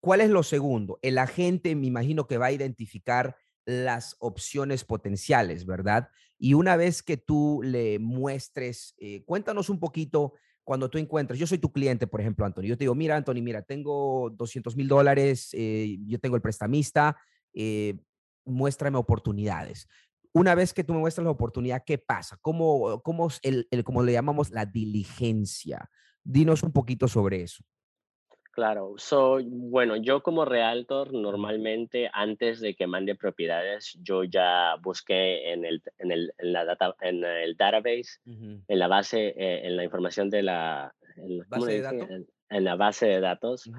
[0.00, 0.98] ¿Cuál es lo segundo?
[1.02, 6.10] El agente, me imagino que va a identificar las opciones potenciales, ¿verdad?
[6.38, 11.46] Y una vez que tú le muestres, eh, cuéntanos un poquito cuando tú encuentras, yo
[11.46, 14.88] soy tu cliente, por ejemplo, Antonio, yo te digo, mira, Antonio, mira, tengo 200 mil
[14.88, 17.16] dólares, eh, yo tengo el prestamista,
[17.52, 17.98] eh,
[18.46, 19.86] muéstrame oportunidades.
[20.32, 22.38] Una vez que tú me muestras la oportunidad, ¿qué pasa?
[22.40, 25.90] ¿Cómo, cómo, el, el, como le llamamos la diligencia?
[26.24, 27.62] Dinos un poquito sobre eso.
[28.54, 35.52] Claro, so, bueno, yo como realtor normalmente antes de que mande propiedades, yo ya busqué
[35.52, 39.76] en el, en el, en la data, en el database, en la base, eh, en
[39.76, 42.10] la información de la, en, ¿cómo ¿Base de datos?
[42.10, 43.70] En, en la base de datos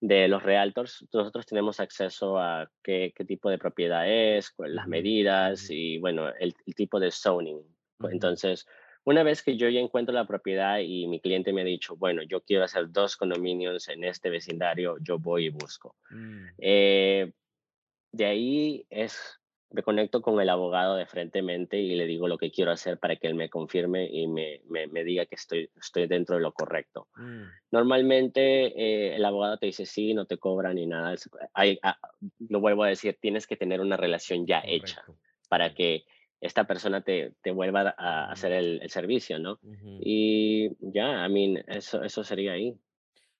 [0.00, 1.06] de los realtors.
[1.12, 6.52] Nosotros tenemos acceso a qué, qué tipo de propiedad es, las medidas y bueno, el,
[6.66, 7.62] el tipo de zoning.
[8.10, 8.66] Entonces,
[9.06, 12.22] una vez que yo ya encuentro la propiedad y mi cliente me ha dicho, bueno,
[12.24, 15.94] yo quiero hacer dos condominios en este vecindario, yo voy y busco.
[16.10, 17.32] Mm, Eh,
[18.10, 19.38] de ahí es,
[19.70, 22.98] me conecto con el abogado de frente mente y le digo lo que quiero hacer
[22.98, 26.42] para que él me confirme y me, me, me diga que estoy, estoy dentro de
[26.42, 27.06] lo correcto.
[27.14, 31.14] mm, Normalmente eh, el abogado te dice sí, no te cobra ni nada.
[31.54, 31.96] Hay, ah,
[32.48, 35.22] lo vuelvo a decir, tienes que tener una relación ya hecha correcto.
[35.48, 35.76] para correcto.
[35.76, 36.04] que
[36.40, 39.58] esta persona te, te vuelva a hacer el, el servicio, ¿no?
[40.00, 42.78] Y ya, I mean, eso, eso sería ahí.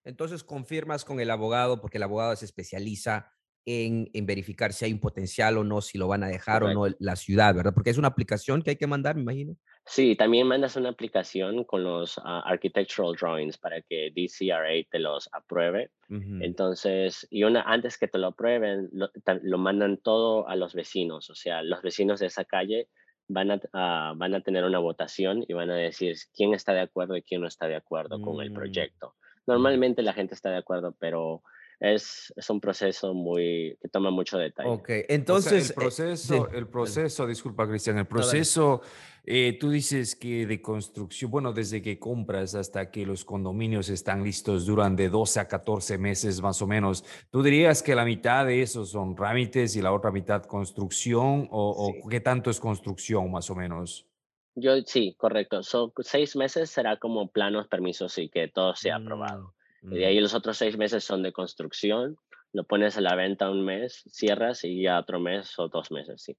[0.05, 3.36] Entonces confirmas con el abogado, porque el abogado se especializa
[3.67, 6.73] en, en verificar si hay un potencial o no, si lo van a dejar o
[6.73, 7.75] no la ciudad, ¿verdad?
[7.75, 9.57] Porque es una aplicación que hay que mandar, me imagino.
[9.85, 15.29] Sí, también mandas una aplicación con los ah, architectural drawings para que DCRA te los
[15.33, 15.91] apruebe.
[16.09, 21.31] Entonces, y una, antes que te lo aprueben, lo, mandan todo a los vecinos.
[21.31, 22.89] O sea, los vecinos de esa calle
[23.29, 26.81] van a, ah, van a tener una votación y van a decir quién está de
[26.81, 29.15] acuerdo y quién no está de acuerdo con el mm, proyecto.
[29.47, 31.43] Normalmente la gente está de acuerdo, pero
[31.81, 34.69] es, es un proceso muy que toma mucho detalle.
[34.71, 36.67] Ok, O sea, el entonces, eh, proceso, el dale.
[36.67, 38.81] proceso, disculpa Cristian, el proceso,
[39.25, 44.23] eh, tú dices que de construcción, bueno, desde que compras hasta que los condominios están
[44.25, 47.05] listos duran de 12 a 14 meses más o menos.
[47.31, 51.91] ¿Tú dirías que la mitad de esos son trámites y la otra mitad construcción o,
[51.93, 52.01] Sí.
[52.05, 54.07] o qué tanto es construcción más o menos?
[54.55, 55.63] Yo sí, correcto.
[55.63, 59.55] Son seis meses será como planos, permisos y que todo sea Mm, aprobado.
[59.91, 62.17] Y de ahí los otros seis meses son de construcción.
[62.53, 66.23] Lo pones a la venta un mes, cierras y ya otro mes o dos meses,
[66.23, 66.37] sí.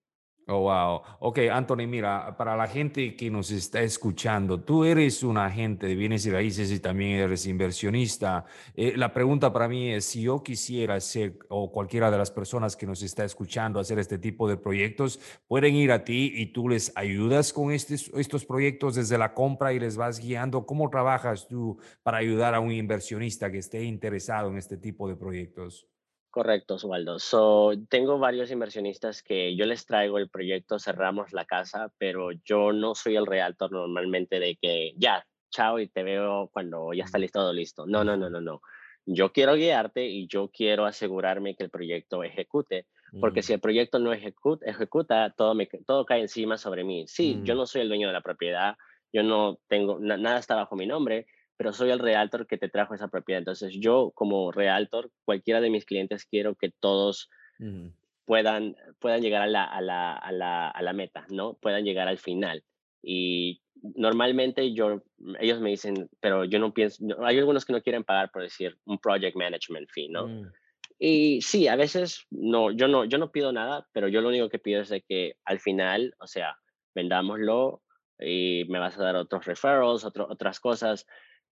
[0.49, 1.01] Oh, wow.
[1.19, 5.95] Ok, Anthony, mira, para la gente que nos está escuchando, tú eres un agente de
[5.95, 8.45] bienes y raíces y también eres inversionista.
[8.73, 12.77] Eh, la pregunta para mí es, si yo quisiera ser, o cualquiera de las personas
[12.77, 16.69] que nos está escuchando, hacer este tipo de proyectos, pueden ir a ti y tú
[16.69, 20.65] les ayudas con estos, estos proyectos desde la compra y les vas guiando.
[20.65, 25.17] ¿Cómo trabajas tú para ayudar a un inversionista que esté interesado en este tipo de
[25.17, 25.89] proyectos?
[26.37, 27.17] Correcto, Osvaldo.
[27.17, 32.71] So, tengo varios inversionistas que yo les traigo el proyecto, cerramos la casa, pero yo
[32.73, 37.17] no soy el realtor normalmente de que ya, chao y te veo cuando ya está
[37.17, 37.87] Mm, listo, todo listo.
[37.87, 38.61] No, no, no, no, no.
[39.03, 42.85] Yo quiero guiarte y yo quiero asegurarme que el proyecto ejecute,
[43.19, 47.07] porque mm, si el proyecto no ejecuta, ejecuta todo, me, todo cae encima sobre mí.
[47.07, 47.57] Sí, yo mm.
[47.57, 48.75] no soy el dueño de la propiedad,
[49.11, 51.25] yo no tengo, na- nada está bajo mi nombre,
[51.57, 53.39] pero soy el realtor que te trajo esa propiedad.
[53.39, 57.91] Entonces, yo como realtor, cualquiera de mis clientes quiero que todos Ujú,
[58.25, 61.55] puedan, puedan llegar a la, a, la, a, la, a la meta, ¿no?
[61.55, 62.63] Puedan llegar al final.
[63.01, 63.61] Y
[63.95, 65.03] normalmente yo,
[65.39, 68.77] ellos me dicen, pero yo no pienso, hay algunos que no quieren pagar por decir
[68.85, 70.33] un project management fee, ¿no?
[70.33, 70.51] mm,
[70.99, 74.49] Y sí, a veces no, yo no, yo no pido nada, pero yo lo único
[74.49, 76.57] que pido es de que al final, o sea,
[76.95, 77.83] vendámoslo
[78.19, 81.05] y me vas a dar otros referrals, otro- otras cosas.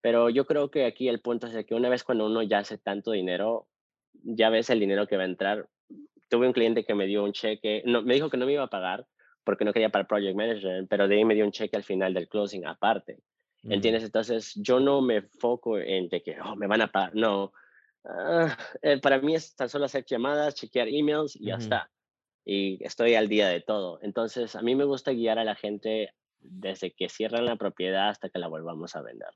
[0.05, 2.77] Pero yo creo que aquí el punto es que una vez cuando uno ya hace
[2.77, 3.67] tanto dinero,
[4.13, 5.67] ya ves el dinero que va a entrar.
[6.29, 8.61] Tuve un cliente que me dio un cheque, no, me dijo que no me iba
[8.61, 9.07] a pagar
[9.43, 11.83] porque no quería para el project manager, pero de ahí me dio un cheque al
[11.83, 13.17] final del closing aparte.
[13.63, 14.03] mm, ¿Entiendes?
[14.03, 17.51] Entonces yo no me foco en de que oh, me van a pagar, no.
[18.03, 21.89] Ah, eh, para mí es tan solo hacer llamadas, chequear emails y ya está.
[22.45, 23.97] Y estoy al día de todo.
[24.03, 28.29] Entonces a mí me gusta guiar a la gente desde que cierran la propiedad hasta
[28.29, 29.29] que la volvamos a vender.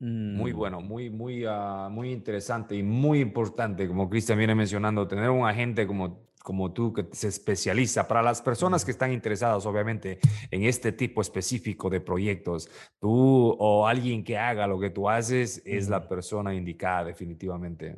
[0.00, 5.06] Muy Mm, bueno, muy, muy, ah, muy interesante y muy importante, como Cristian viene mencionando,
[5.06, 9.64] tener un agente como, como tú que se especializa para las personas que están interesadas,
[9.66, 10.18] obviamente,
[10.50, 12.68] en este tipo específico de proyectos.
[13.00, 17.96] Tú o alguien que haga lo que tú haces es la persona indicada, definitivamente.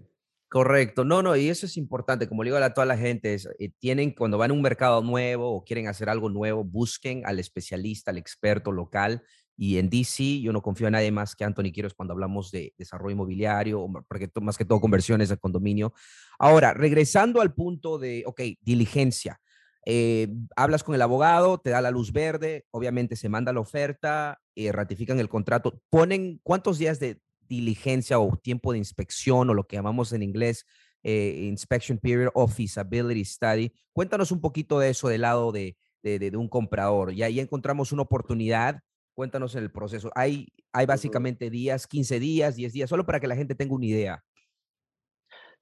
[0.49, 1.05] Correcto.
[1.05, 2.29] No, no, y eso es importante.
[2.29, 5.03] Como le digo a toda la gente, es, eh, tienen, cuando van a un mercado
[5.03, 9.23] nuevo o quieren hacer algo nuevo, busquen al especialista, al experto local.
[9.57, 12.75] Y en DC, yo no confío en nadie más que Anthony Quiroz cuando hablamos de
[12.77, 15.95] desarrollo inmobiliario, porque más que todo conversiones de condominio.
[16.39, 19.41] Ahora, regresando al punto de, ok, diligencia.
[19.89, 24.41] Eh, hablas con el abogado, te da la luz verde, obviamente se manda la oferta,
[24.55, 25.81] eh, ratifican el contrato.
[25.91, 30.67] ¿Ponen cuántos días de, diligencia o tiempo de inspección o lo que llamamos en inglés
[31.03, 33.73] eh, inspection period o feasibility study.
[33.93, 37.13] Cuéntanos un poquito de eso del lado de, de, de, de un comprador.
[37.13, 38.81] Y ahí encontramos una oportunidad.
[39.17, 40.11] Cuéntanos el proceso.
[40.15, 43.87] Hay, hay básicamente días, 15 días, 10 días, solo para que la gente tenga una
[43.87, 44.23] idea.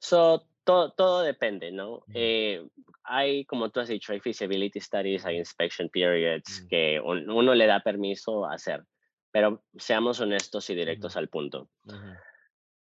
[0.01, 2.03] So, todo, todo depende, ¿no?
[2.13, 2.67] Eh,
[3.05, 6.69] hay, como tú has dicho, hay feasibility studies, hay inspection periods Mm.
[6.69, 8.83] que un- uno le da permiso a hacer,
[9.31, 11.71] pero seamos honestos y directos al punto.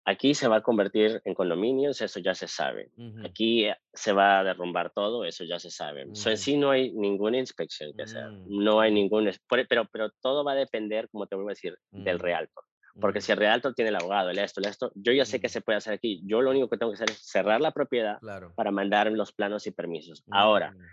[0.06, 2.90] Aquí se va a convertir en condominios, eso ya se sabe.
[3.24, 6.02] Aquí eh, se va a derrumbar todo, eso ya se sabe.
[6.14, 6.42] So, en Ujú.
[6.42, 10.44] sí no hay ninguna inspección que hacer, Mm, no hay ningún, por- pero, pero todo
[10.44, 12.20] va a depender, como te vuelvo a decir, del Mm.
[12.20, 12.64] realtor.
[13.00, 15.48] Porque si el realtor tiene el abogado, el esto, el esto, yo ya sé que
[15.48, 16.22] se puede hacer aquí.
[16.26, 18.52] Yo lo único que tengo que hacer es cerrar la propiedad Claro.
[18.54, 20.22] para mandar los planos y permisos.
[20.30, 20.84] Ahora, Mm,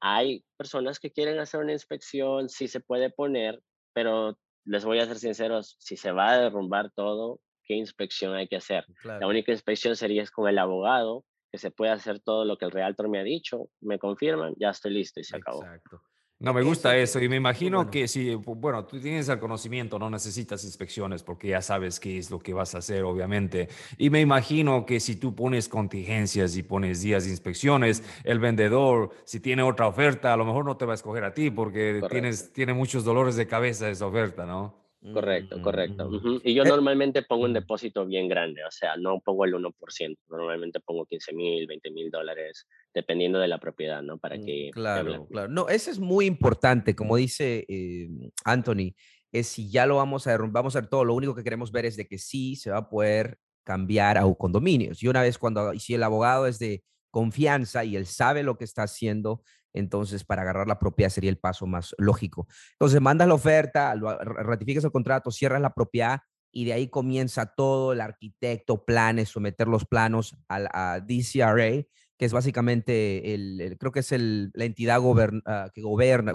[0.00, 3.60] hay personas que quieren hacer una inspección, sí se puede poner,
[3.92, 8.48] pero les voy a ser sinceros, si se va a derrumbar todo, ¿qué inspección hay
[8.48, 8.86] que hacer?
[9.04, 12.64] La única inspección sería es con el abogado, que se puede hacer todo lo que
[12.64, 15.62] el realtor me ha dicho, me confirman, ya estoy listo y se acabó.
[15.62, 16.02] Exacto.
[16.40, 17.90] No, me gusta es eso y me imagino bueno.
[17.90, 22.30] que si, bueno, tú tienes el conocimiento, no necesitas inspecciones porque ya sabes qué es
[22.30, 23.68] lo que vas a hacer, obviamente.
[23.96, 29.10] Y me imagino que si tú pones contingencias y pones días de inspecciones, el vendedor,
[29.24, 32.02] si tiene otra oferta, a lo mejor no te va a escoger a ti porque
[32.08, 34.87] tienes, tiene muchos dolores de cabeza esa oferta, ¿no?
[35.12, 36.10] Correcto, Mm, correcto.
[36.10, 36.14] mm.
[36.16, 36.40] ujú.
[36.42, 37.54] Y yo Eh, normalmente pongo un mm.
[37.54, 42.10] depósito bien grande, o sea, no pongo el 1%, normalmente pongo 15 mil, 20 mil
[42.10, 44.18] dólares, dependiendo de la propiedad, ¿no?
[44.18, 45.48] Para Mm, que Claro, claro.
[45.48, 48.08] No, eso es muy importante, como dice eh,
[48.44, 48.94] Anthony,
[49.30, 51.70] es si ya lo vamos a derrumbar, vamos a hacer todo, lo único que queremos
[51.70, 55.02] ver es de que sí se va a poder cambiar a condominios.
[55.02, 58.64] Y una vez cuando, si el abogado es de confianza y él sabe lo que
[58.64, 62.46] está haciendo, entonces para agarrar la propiedad sería el paso más lógico.
[62.72, 67.92] Entonces mandas la oferta, ratificas el contrato, cierras la propiedad y de ahí comienza todo,
[67.92, 71.84] el arquitecto, planes, someter los planos al, a DCRA,
[72.16, 75.00] que es básicamente, el, creo que es el, la entidad
[75.46, 76.32] ah, que gobierna,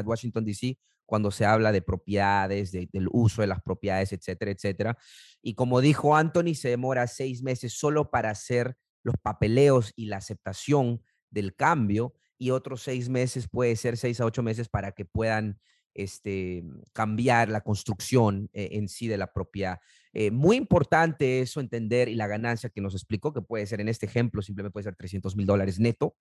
[0.00, 4.98] Washington, D.C., cuando se habla de propiedades, de- del uso de las propiedades, etcétera, etcétera.
[5.40, 10.16] Y como dijo Anthony, se demora seis meses solo para hacer los papeleos y la
[10.16, 15.04] aceptación del cambio y otros seis meses, puede ser seis a ocho meses para que
[15.04, 15.58] puedan
[15.96, 19.80] este, cambiar la construcción eh, en sí de la propiedad.
[20.12, 23.88] Eh, muy importante eso entender y la ganancia que nos explicó, que puede ser en
[23.88, 26.14] este ejemplo, simplemente puede ser 300 mil dólares neto.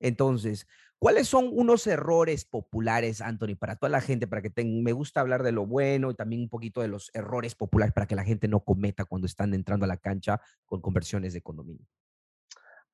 [0.00, 0.66] Entonces,
[0.98, 4.26] ¿cuáles son unos errores populares, Anthony, para toda la gente?
[4.26, 7.54] Para que me gusta hablar de lo bueno y también un poquito de los errores
[7.54, 11.32] populares para que la gente no cometa cuando están entrando a la cancha con conversiones
[11.32, 11.86] de condominio.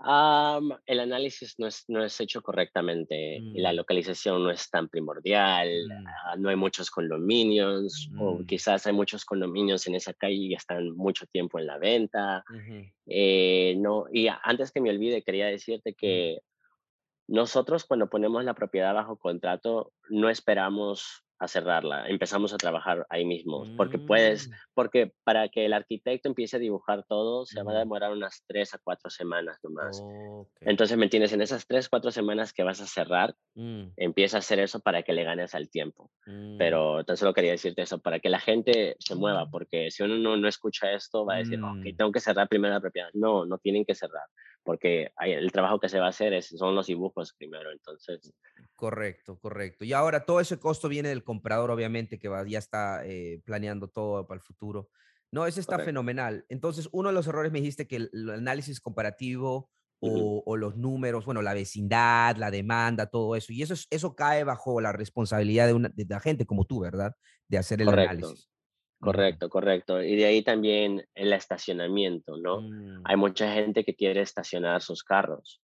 [0.00, 3.76] El análisis no es, no es hecho correctamente la Mm.
[3.76, 6.06] localización no es tan primordial, Mm.
[6.06, 8.46] ah, no hay muchos condominios o Mm.
[8.46, 12.44] quizás hay muchos condominios en esa calle y están mucho tiempo en la venta.
[13.06, 16.40] Eh, no, y antes que me olvide, quería decirte que
[17.26, 23.24] nosotros cuando ponemos la propiedad bajo contrato no esperamos a cerrarla, empezamos a trabajar ahí
[23.24, 27.72] mismo, porque puedes, Mm, porque para que el arquitecto empiece a dibujar todo se va
[27.72, 30.00] a demorar unas tres a cuatro semanas nomás.
[30.60, 31.32] Entonces, ¿me entiendes?
[31.32, 35.02] En esas tres, cuatro semanas que vas a cerrar, mm, empieza a hacer eso para
[35.02, 36.10] que le ganes al tiempo.
[36.26, 40.02] mm, Pero tan solo quería decirte eso, para que la gente se mueva, porque si
[40.02, 43.08] uno no, no escucha esto, va a decir, ok, tengo que cerrar primero la propiedad.
[43.14, 44.26] No, no tienen que cerrar,
[44.68, 47.72] porque el trabajo que se va a hacer es, son los dibujos primero.
[47.72, 48.34] Entonces,
[48.76, 49.84] Correcto, correcto.
[49.84, 53.88] Y ahora todo ese costo viene del comprador, obviamente, que va, ya está eh, planeando
[53.88, 54.90] todo para el futuro.
[55.32, 55.88] No, ese está correcto.
[55.90, 56.44] fenomenal.
[56.48, 60.76] Entonces, uno de los errores me dijiste que el, el análisis comparativo o, o los
[60.76, 63.52] números, bueno, la vecindad, la demanda, todo eso.
[63.52, 66.80] Y eso, es- eso cae bajo la responsabilidad de, una, de la gente como tú,
[66.80, 67.14] ¿verdad?
[67.48, 68.48] De hacer el Correcto, análisis.
[69.00, 70.02] Correcto, correcto.
[70.02, 72.62] Y de ahí también el estacionamiento, ¿no?
[72.62, 75.60] Mm, Hay mucha gente que quiere estacionar sus carros,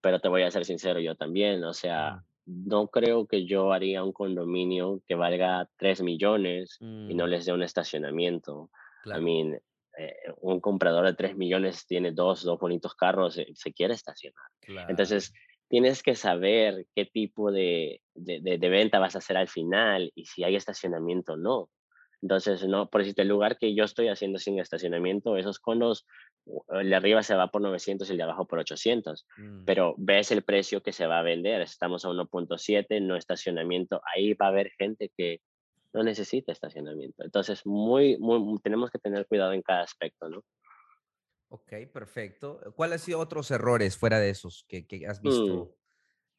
[0.00, 4.02] pero te voy a ser sincero, yo también, o sea, no creo que yo haría
[4.02, 8.70] un condominio que valga 3 millones y no mm, les dé un estacionamiento.
[8.72, 9.22] I claro.
[9.22, 9.60] mean,
[9.98, 14.46] eh, un comprador de 3 millones tiene dos, dos bonitos carros, eh, se quiere estacionar.
[14.60, 14.88] claro.
[14.90, 15.32] Entonces,
[15.68, 20.10] tienes que saber qué tipo de, de, de- de venta vas a hacer al final
[20.14, 21.70] y si hay estacionamiento o no.
[22.22, 26.06] Entonces, no, por decirte, el lugar que yo estoy haciendo sin estacionamiento, esos condos,
[26.44, 29.64] u- el de arriba se va por 900 y el de abajo por 800, Mm,
[29.64, 34.34] pero ves el precio que se va a vender, estamos a 1.7, no estacionamiento, ahí
[34.34, 35.40] va a haber gente que
[35.94, 37.24] no necesita estacionamiento.
[37.24, 40.42] Entonces, muy, muy, mu- tenemos que tener cuidado en cada aspecto, ¿no?
[41.50, 42.60] Ok, perfecto.
[42.76, 45.76] ¿Cuáles han sido otros errores fuera de esos que, que has Mm, visto?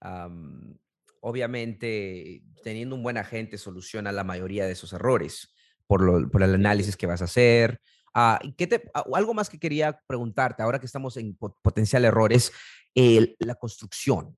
[0.02, 0.80] Am,
[1.22, 5.54] obviamente, teniendo un buen agente soluciona la mayoría de esos errores
[5.90, 7.80] por, lo- por el análisis que vas a hacer.
[8.14, 12.06] Ah, ¿y qué te, algo más que quería preguntarte, ahora que estamos en po- potencial
[12.06, 12.52] errores,
[12.94, 14.38] el- la construcción.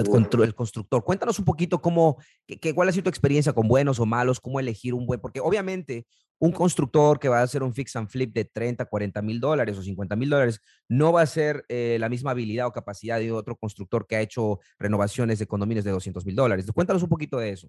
[0.00, 1.04] el, contra, el constructor.
[1.04, 4.58] Cuéntanos un poquito cómo, qué, cuál ha sido tu experiencia con buenos o malos, cómo
[4.58, 6.06] elegir un buen, porque obviamente
[6.38, 9.76] un constructor que va a hacer un fix and flip de 30, 40 mil dólares
[9.76, 13.32] o 50 mil dólares no va a ser eh, la misma habilidad o capacidad de
[13.32, 16.64] otro constructor que ha hecho renovaciones de condominios de 200 mil dólares.
[16.72, 17.68] Cuéntanos un poquito de eso.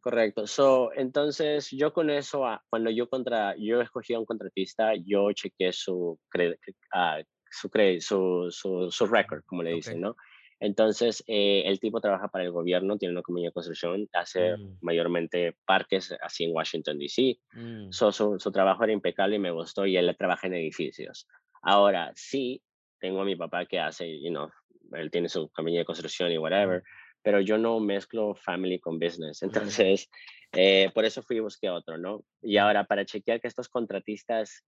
[0.00, 0.46] Correcto.
[0.46, 5.32] So, entonces, yo con eso, ah, cuando yo contra, yo escogí a un contratista, yo
[5.32, 7.70] chequeé su, uh, su,
[8.00, 10.16] su, su, su, record, como le dicen, ¿no?
[10.60, 14.78] Entonces, eh, el tipo trabaja para el gobierno, tiene una compañía de construcción, hace mm.
[14.80, 17.38] mayormente parques así en Washington, D.C.
[17.52, 17.92] Mm.
[17.92, 21.28] So, su, su, trabajo era impecable y me gustó y él trabaja en edificios.
[21.62, 22.62] Ahora, sí,
[23.00, 24.48] tengo a mi papá que hace, you know,
[24.92, 26.82] él tiene su compañía de construcción y whatever,
[27.22, 29.42] pero yo no mezclo family con business.
[29.82, 30.08] Entonces,
[30.52, 32.24] eh, por eso fui y busqué otro, ¿no?
[32.42, 34.64] Y ahora, para chequear que estos contratistas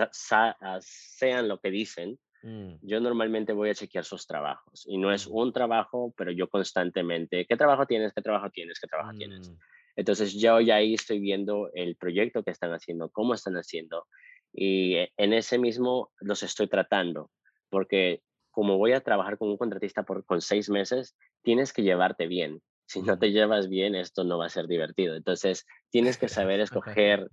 [0.00, 2.74] ah, sean lo que dicen, Mm.
[2.82, 7.44] Yo normalmente voy a chequear sus trabajos y no es un trabajo, pero yo constantemente,
[7.44, 8.12] ¿qué trabajo tienes?
[8.14, 8.78] ¿Qué trabajo tienes?
[8.78, 9.50] ¿Qué trabajo tienes?
[9.50, 9.58] Mm.
[9.96, 14.06] Entonces yo ya ahí estoy viendo el proyecto que están haciendo, cómo están haciendo
[14.52, 17.30] y e, en ese mismo los estoy tratando,
[17.68, 18.22] porque
[18.56, 22.62] como voy a trabajar con un contratista por, con seis meses, tienes que llevarte bien.
[22.86, 25.14] Si no te llevas bien, esto no va a ser divertido.
[25.14, 27.30] Entonces, tienes que saber escoger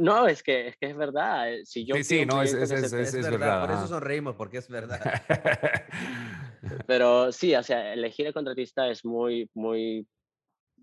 [0.00, 1.52] no, es que, es que es verdad.
[1.52, 4.68] Eh, si yo sí, sí, no, es, es, es, verdad, Por eso sonreímos, porque es
[4.68, 4.98] verdad.
[6.88, 10.08] Pero sí, o sea, elegir el contratista es muy, muy,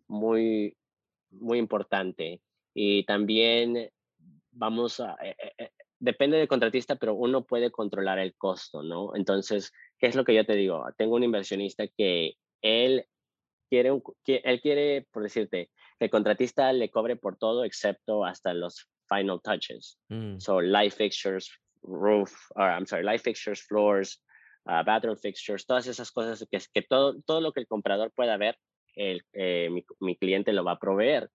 [0.08, 0.78] muy,
[1.32, 2.42] muy importante.
[2.74, 3.90] Y también
[4.52, 5.70] vamos a, eh, eh,
[6.00, 9.16] depende del contratista, pero uno puede controlar el costo, ¿no?
[9.16, 10.86] Entonces, ¿qué es lo que yo te digo?
[10.98, 13.06] Tengo un inversionista que él
[13.70, 18.26] quiere, un, que, él quiere, por decirte, que el contratista le cobre por todo excepto
[18.26, 19.98] hasta los final touches.
[20.10, 20.40] Mm.
[20.40, 21.50] So light fixtures,
[21.84, 24.22] roof, or I'm sorry, light fixtures, floors,
[24.66, 28.38] uh, bathroom fixtures, todas esas cosas que, que todo, todo lo que el comprador pueda
[28.38, 28.58] ver,
[28.96, 31.30] el, eh, mi, mi, cliente lo va a proveer.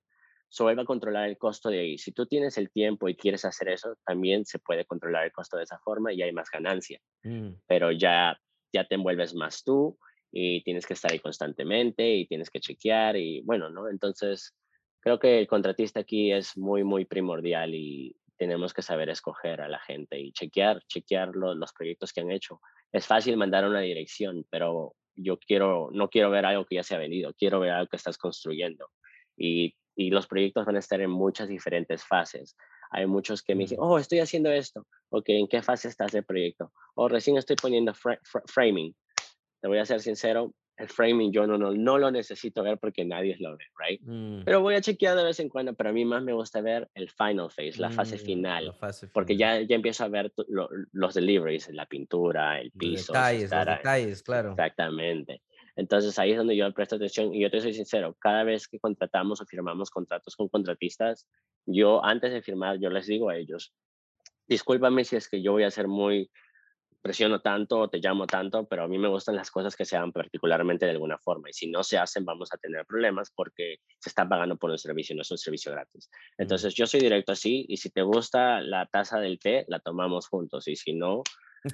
[0.50, 1.98] So él va a controlar el costo de ahí.
[1.98, 5.56] Si tú tienes el tiempo y quieres hacer eso, también se puede controlar el costo
[5.56, 7.00] de esa forma y hay más ganancia.
[7.22, 7.50] Mm.
[7.68, 8.36] Pero ya,
[8.72, 9.96] ya te envuelves más tú
[10.32, 13.88] y tienes que estar ahí constantemente y tienes que chequear y bueno, ¿no?
[13.88, 14.56] Entonces,
[15.00, 19.68] creo que el contratista aquí es muy, muy primordial y tenemos que saber escoger a
[19.68, 22.60] la gente y chequear, chequear los proyectos que han hecho.
[22.90, 26.94] Es fácil mandar una dirección, pero yo quiero, no quiero ver algo que ya se
[26.96, 28.88] ha vendido, quiero ver algo que estás construyendo.
[29.36, 32.56] Y, y los proyectos van a estar en muchas diferentes fases.
[32.90, 34.86] Hay muchos que me dicen, oh, estoy haciendo esto.
[35.10, 36.72] Ok, ¿en qué fase estás el proyecto?
[36.94, 37.92] O oh, recién estoy poniendo
[38.46, 38.94] framing
[39.60, 43.04] te voy a ser sincero, el framing yo no, no, no lo necesito ver porque
[43.04, 44.00] nadie lo ve, right?
[44.02, 44.44] Mm.
[44.44, 46.88] Pero voy a chequear de vez en cuando, pero a mí más me gusta ver
[46.94, 48.76] el final phase, la fase mm, final,
[49.12, 50.32] porque ya, ya empiezo a ver
[50.92, 53.12] los deliveries, la pintura, el piso.
[53.12, 54.50] Los detalles, los detalles, claro.
[54.52, 55.42] Exactamente.
[55.80, 58.78] Entonces ahí es donde yo presto atención y yo te soy sincero, cada vez que
[58.78, 61.26] contratamos o firmamos contratos con contratistas,
[61.64, 63.72] yo antes de firmar, yo les digo a ellos,
[64.46, 66.30] discúlpame si es que yo voy a ser muy
[67.00, 69.96] presiono tanto o te llamo tanto, pero a mí me gustan las cosas que se
[69.96, 71.48] hagan particularmente de alguna forma.
[71.48, 74.76] Y si no se hacen, vamos a tener problemas porque se está pagando por un
[74.76, 76.10] servicio, no es un servicio gratis.
[76.36, 80.28] Entonces, yo soy directo así y si te gusta la taza del té, la tomamos
[80.28, 80.68] juntos.
[80.68, 81.22] Y si no,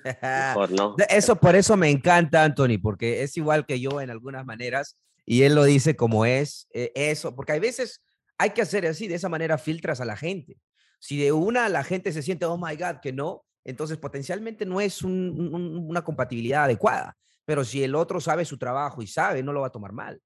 [0.04, 0.96] mejor no.
[1.08, 5.42] Eso, por eso me encanta, Anthony, porque es igual que yo en algunas maneras y
[5.42, 8.02] él lo dice como es, eh, eso, porque hay veces
[8.38, 10.58] hay que hacer así, de esa manera filtras a la gente.
[10.98, 14.80] Si de una la gente se siente, oh my God, que no, entonces potencialmente no
[14.80, 19.62] es una compatibilidad adecuada, pero si el otro sabe su trabajo y sabe, no lo
[19.62, 20.20] va a tomar mal.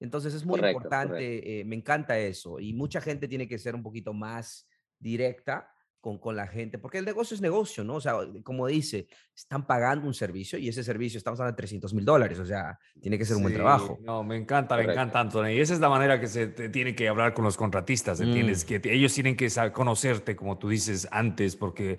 [0.00, 3.82] Entonces es muy importante, eh, me encanta eso, y mucha gente tiene que ser un
[3.82, 5.70] poquito más directa
[6.06, 7.96] con, con, la gente, porque el negocio es negocio, ¿no?
[7.96, 11.92] O sea, como dice, están pagando un servicio y ese servicio estamos hablando de 300
[11.94, 13.98] mil dólares, o sea, tiene que ser un buen trabajo.
[14.04, 15.52] No, me encanta, me encanta, Antonio.
[15.52, 18.64] Y esa es la manera que se tiene que hablar con los contratistas, ¿entiendes?
[18.64, 18.80] Mm.
[18.80, 21.98] Que ellos tienen que conocerte, como tú dices antes, porque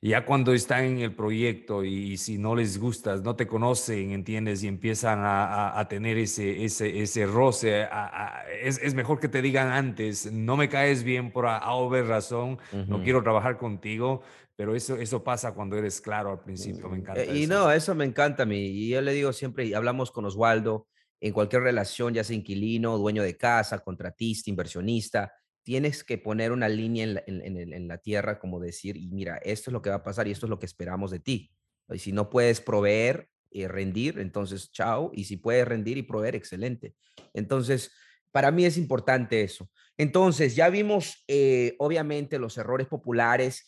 [0.00, 4.62] ya cuando están en el proyecto y, si no les gustas, no te conocen, ¿entiendes?
[4.62, 7.88] Y empiezan a, tener ese, ese, ese roce,
[8.62, 11.60] es, es, mejor que te digan antes, no me caes bien por a,
[12.06, 14.22] razón, no quiero trabajar contigo,
[14.54, 17.24] pero eso, eso pasa cuando eres claro al principio, me encanta.
[17.24, 18.66] Y no, eso me encanta a mí.
[18.66, 20.86] Y yo le digo siempre, y hablamos con Oswaldo,
[21.20, 25.32] en cualquier relación, ya sea inquilino, dueño de casa, contratista, inversionista,
[25.68, 29.82] tienes que poner una línea en la, tierra, como decir, y mira, esto es lo
[29.82, 31.52] que va a pasar y esto es lo que esperamos de ti.
[31.90, 35.10] Y si no puedes proveer y rendir, entonces chao.
[35.12, 36.94] Y si puedes rendir y proveer, excelente.
[37.34, 37.92] Entonces,
[38.32, 39.68] para mí es importante eso.
[39.98, 43.66] Entonces, ya vimos, eh, obviamente, los errores populares.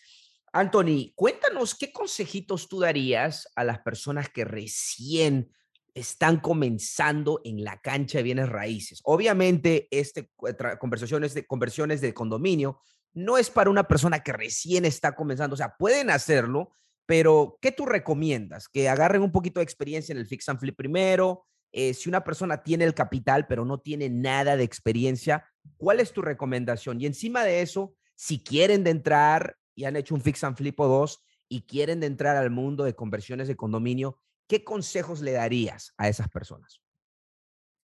[0.54, 5.50] Anthony, cuéntanos qué consejitos tú darías a las personas que recién
[5.94, 9.00] están comenzando en la cancha de bienes raíces.
[9.04, 10.30] Obviamente, este
[10.78, 12.80] conversaciones de conversiones de condominio
[13.12, 16.72] no es para una persona que recién está comenzando, o sea, pueden hacerlo,
[17.06, 18.68] pero ¿qué tú recomiendas?
[18.68, 21.44] Que agarren un poquito de experiencia en el fix and flip primero.
[21.72, 25.44] Eh, si una persona tiene el capital, pero no tiene nada de experiencia,
[25.76, 27.00] ¿cuál es tu recomendación?
[27.00, 30.78] Y encima de eso, si quieren de entrar y han hecho un fix and flip
[30.80, 34.18] o dos y quieren de entrar al mundo de conversiones de condominio,
[34.50, 36.82] ¿qué consejos le darías a esas personas?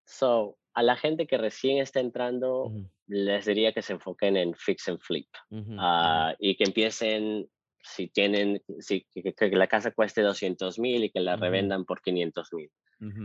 [0.06, 2.72] So, a la gente que recién está entrando,
[3.06, 5.28] les diría que se enfoquen en fix and flip
[5.78, 7.50] ah, y que empiecen,
[7.82, 12.48] si tienen, si, que, la casa cueste 200 mil y que la revendan por 500
[12.54, 12.70] mil.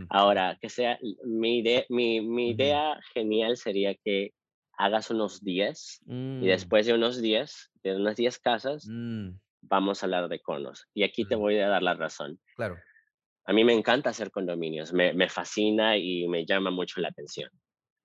[0.09, 4.33] Ahora, que sea, mi, idea, mi, mi idea genial sería que
[4.77, 6.41] hagas unos 10 y mm.
[6.41, 9.29] después de unos 10, de unas 10 casas, mm.
[9.61, 10.87] vamos a hablar de conos.
[10.93, 12.37] Y aquí te voy a dar la razón.
[12.57, 12.77] Claro.
[13.45, 17.49] A mí me encanta hacer condominios, me, me, fascina y me llama mucho la atención.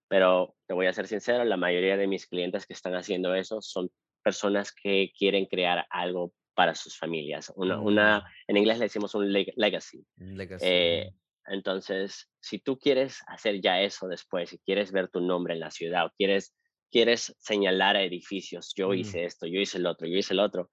[0.09, 3.61] Pero te voy a ser sincero, la mayoría de mis clientes que están haciendo eso
[3.61, 3.91] son
[4.23, 7.53] personas que quieren crear algo para sus familias.
[7.55, 8.25] Una, una mm.
[8.49, 10.05] en inglés le decimos un legacy.
[10.61, 11.11] Eh,
[11.47, 15.71] entonces, si tú quieres hacer ya eso después, si quieres ver tu nombre en la
[15.71, 16.57] ciudad o quieres,
[16.91, 20.71] quieres señalar a edificios, yo hice esto, yo hice el otro, yo hice el otro,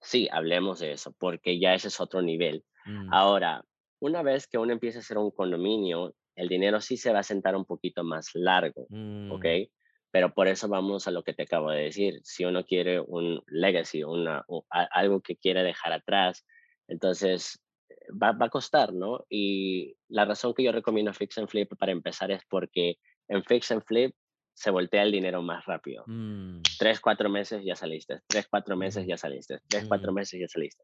[0.00, 2.64] sí, hablemos de eso, porque ya ese es otro nivel.
[3.10, 3.64] Ahora,
[4.00, 7.24] una vez que uno empieza a hacer un condominio, el dinero sí se va a
[7.24, 9.44] sentar un poquito más largo, ¿ok?
[9.44, 9.70] Mm.
[10.10, 12.20] Pero por eso vamos a lo que te acabo de decir.
[12.22, 16.46] Si uno quiere un legacy, una, algo que quiere dejar atrás,
[16.88, 19.24] entonces eh, va, va, a costar, ¿no?
[19.28, 22.96] Y la razón que yo recomiendo Fix and Flip para empezar es porque
[23.28, 24.14] en Fix and Flip
[24.54, 26.04] se voltea el dinero más rápido.
[26.06, 26.62] Mm.
[26.78, 28.20] Tres, cuatro meses ya saliste.
[28.26, 29.58] Tres, cuatro meses ya saliste.
[29.68, 30.14] Tres, cuatro mm.
[30.14, 30.82] meses ya saliste.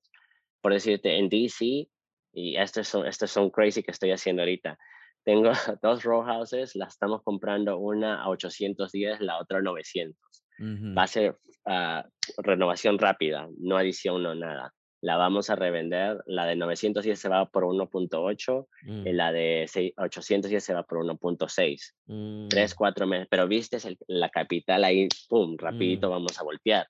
[0.61, 1.89] Por decirte, en DC
[2.33, 4.79] y estos son, estos son crazy que estoy haciendo ahorita.
[5.25, 5.53] Tengo
[5.83, 10.17] dos row houses, las estamos comprando una a 810, la otra a 900.
[10.97, 12.07] Va a ser ah,
[12.39, 14.73] renovación rápida, no adición, no nada.
[15.01, 19.17] La vamos a revender, la de 910 se va por 1.8 y mm.
[19.17, 19.67] la de
[19.97, 21.95] 810 se va por 1.6.
[22.07, 22.49] Mm.
[22.49, 26.11] Tres, cuatro meses, pero viste la capital ahí, pum, rapidito mm.
[26.11, 26.87] vamos a voltear.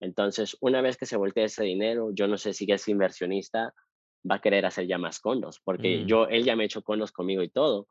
[0.00, 3.72] Entonces, una vez que se voltea ese dinero, yo no sé si es inversionista,
[4.28, 6.06] va a querer hacer ya más condos, porque mm.
[6.06, 7.86] yo, él ya me ha hecho condos conmigo y todo,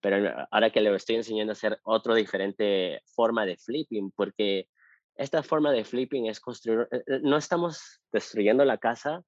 [0.00, 4.68] pero ahora que le estoy enseñando a hacer otra diferente forma de flipping, porque
[5.16, 9.22] esta forma de flipping es construir, eh, eh, no estamos destruyendo la casa,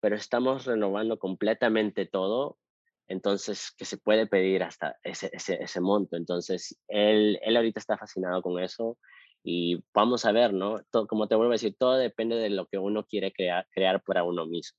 [0.00, 2.58] pero estamos renovando completamente todo,
[3.08, 6.16] entonces que se puede pedir hasta ese, ese, ese monto.
[6.16, 8.96] Entonces, él, él ahorita está fascinado con eso
[9.42, 10.82] y vamos a ver, ¿no?
[10.90, 14.02] Todo, como te vuelvo a decir, todo depende de lo que uno quiere crear, crear
[14.02, 14.78] para uno mismo.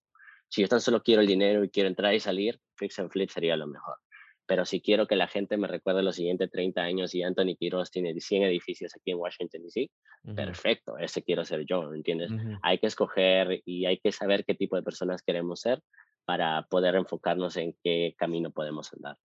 [0.56, 3.30] Si yo tan solo quiero el dinero y quiero entrar y salir, Fix and Flip
[3.30, 3.98] sería lo mejor.
[4.46, 7.92] Pero si quiero que la gente me recuerde los siguientes 30 años y Anthony Quiroz
[7.92, 9.92] tiene 100 edificios aquí en Washington, D.C.,
[10.34, 12.32] perfecto, ese quiero ser yo, ¿entiendes?
[12.62, 15.82] Hay que escoger y hay que saber qué tipo de personas queremos ser
[16.24, 19.18] para poder enfocarnos en qué camino podemos andar.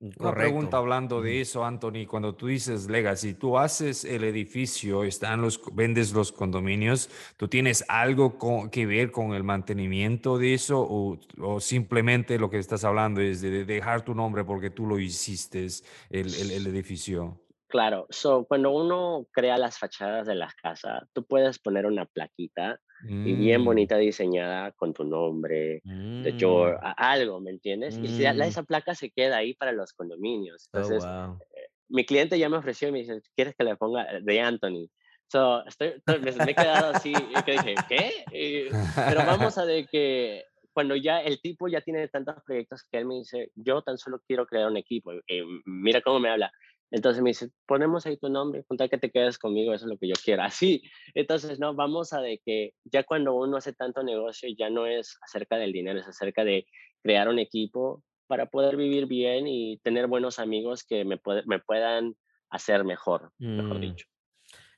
[0.00, 5.42] Una pregunta hablando de eso, Anthony, cuando tú dices legacy, tú haces el edificio, están
[5.42, 8.38] los, vendes los condominios, ¿tú tienes algo
[8.70, 13.66] que ver con el mantenimiento de eso o, simplemente lo que estás hablando es de,
[13.66, 15.66] dejar tu nombre porque tú lo hiciste,
[16.08, 17.38] el, el edificio?
[17.70, 22.80] Claro, so, cuando uno crea las fachadas de las casas, tú puedes poner una plaquita
[23.06, 23.64] y bien mm.
[23.64, 26.92] bonita diseñada con tu nombre, de George, mm.
[26.96, 27.96] algo, ¿me entiendes?
[27.96, 28.42] Y mm.
[28.42, 30.68] esa placa se queda ahí para los condominios.
[30.72, 34.06] Oh, Entonces, eh, mi cliente ya me ofreció y me dice, ¿quieres que le ponga
[34.20, 34.88] de Anthony?
[35.28, 38.70] So, estoy, me, he quedado así y que dije, ¿qué?
[38.96, 43.06] pero vamos a de que cuando ya el tipo ya tiene tantos proyectos que él
[43.06, 46.52] me dice, yo tan solo quiero crear un equipo, y mira cómo me habla,
[46.90, 49.98] entonces me dice, ponemos ahí tu nombre, con que te quedes conmigo, eso es lo
[49.98, 50.42] que yo quiero.
[50.42, 50.82] Así.
[51.14, 55.18] Entonces, no, vamos a de que ya cuando uno hace tanto negocio, ya no es
[55.22, 56.66] acerca del dinero, es acerca de
[57.02, 62.14] crear un equipo para poder vivir bien y tener buenos amigos que me, me puedan
[62.50, 63.80] hacer mejor, mejor mm.
[63.80, 64.06] dicho.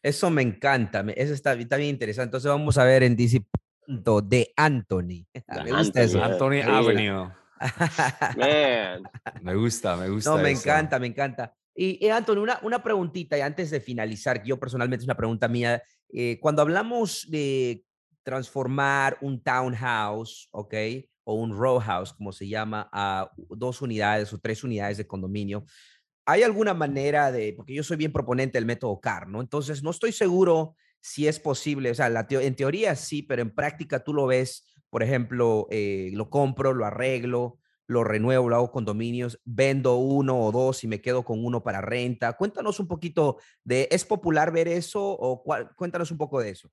[0.02, 2.28] Eso me encanta, eso está, está, bien interesante.
[2.28, 3.44] Entonces vamos a ver en DC
[3.86, 5.26] de Anthony.
[5.64, 6.22] me gusta eso.
[6.22, 7.30] Anthony Avenue.
[9.42, 10.30] Me gusta, me gusta.
[10.30, 11.54] No, me encanta, me encanta.
[11.74, 15.82] Y, Antonio, una, una preguntita, y antes de finalizar, yo personalmente es una pregunta mía.
[16.12, 17.84] Eh, cuando hablamos de
[18.22, 20.74] transformar un townhouse, ¿ok?
[21.24, 25.64] O un row house, como se llama, a dos unidades o tres unidades de condominio,
[26.26, 29.40] ¿hay alguna manera de, porque yo soy bien proponente del método CAR, ¿no?
[29.40, 33.54] Entonces, no estoy seguro si es posible, o sea, la en teoría sí, pero en
[33.54, 38.70] práctica tú lo ves, por ejemplo, eh, lo compro, lo arreglo, lo renuevo, lo hago
[38.70, 42.32] condominios, vendo uno o dos y me quedo con uno para renta.
[42.34, 45.42] Cuéntanos un poquito de, ¿es popular ver eso o
[45.76, 46.70] cuéntanos un poco de eso?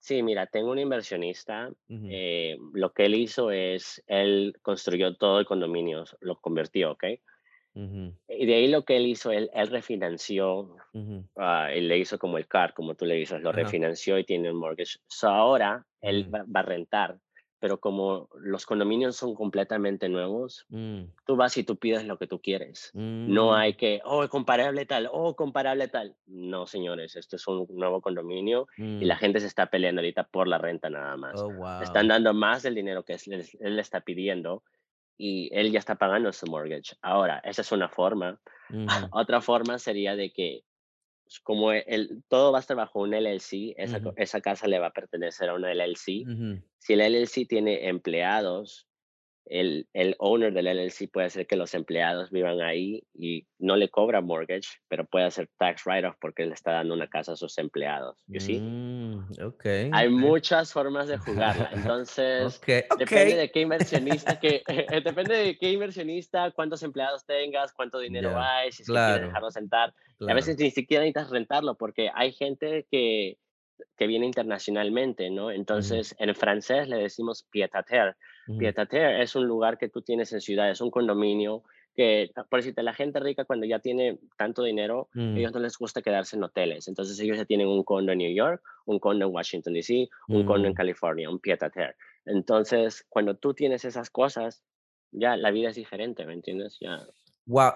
[0.00, 1.70] Sí, mira, tengo un inversionista.
[1.88, 7.04] Eh, lo que él hizo es, él construyó todo el condominio, lo convirtió, ¿ok?
[7.72, 12.36] Y de ahí lo que él hizo, él, él refinanció, uh, él le hizo como
[12.36, 14.98] el CAR, como tú le dices, lo refinanció y tiene un mortgage.
[15.06, 17.18] So ahora él va, a rentar
[17.60, 21.02] pero como los condominios son completamente nuevos, mm.
[21.26, 22.90] tú vas y tú pides lo que tú quieres.
[22.94, 23.54] No mm.
[23.54, 26.16] hay que, oh, comparable tal, oh, comparable tal.
[26.26, 29.18] No, señores, esto es un nuevo condominio y la mm.
[29.18, 31.40] gente se está peleando ahorita por la renta nada más.
[31.40, 34.64] Oh, están dando más del dinero que él, él, le está pidiendo
[35.18, 36.96] y él ya está pagando su mortgage.
[37.02, 38.40] Ahora, esa es una forma.
[39.10, 40.62] Otra forma sería de que
[41.38, 44.92] como el, todo va a estar bajo un LLC, esa, esa casa le va a
[44.92, 46.26] pertenecer a una LLC.
[46.78, 48.88] Si el LLC tiene empleados,
[49.50, 53.88] el, el owner del LLC puede hacer que los empleados vivan ahí y no le
[53.88, 57.58] cobra mortgage, pero puede hacer tax write-off porque le está dando una casa a sus
[57.58, 58.16] empleados.
[58.28, 58.60] ¿You see?
[58.60, 61.68] Mm, okay, Hay muchas formas de jugarla.
[61.74, 62.60] Entonces,
[62.96, 64.62] depende de qué inversionista, que,
[65.04, 69.14] depende de qué inversionista, cuántos empleados tengas, cuánto dinero hay, si claro.
[69.14, 69.92] quieres dejarlo sentar.
[70.28, 73.36] A veces ni siquiera necesitas rentarlo porque hay gente que
[73.96, 75.50] que viene internacionalmente, ¿no?
[75.50, 78.14] Entonces, en francés le decimos pied-à-terre.
[78.58, 81.62] Pied-à-terre es un lugar que tú tienes en ciudad, es un condominio
[81.94, 85.36] que, por decirte, la gente rica cuando ya tiene tanto dinero, mm.
[85.36, 86.88] ellos no les gusta quedarse en hoteles.
[86.88, 90.44] Entonces, ellos ya tienen un condo en New York, un condo en Washington, D.C., un
[90.44, 90.76] condo en mm.
[90.76, 91.96] California, un pied-à-terre.
[92.24, 94.62] Entonces, cuando tú tienes esas cosas,
[95.12, 96.78] ya la vida es diferente, ¿me entiendes?
[96.80, 97.04] Ya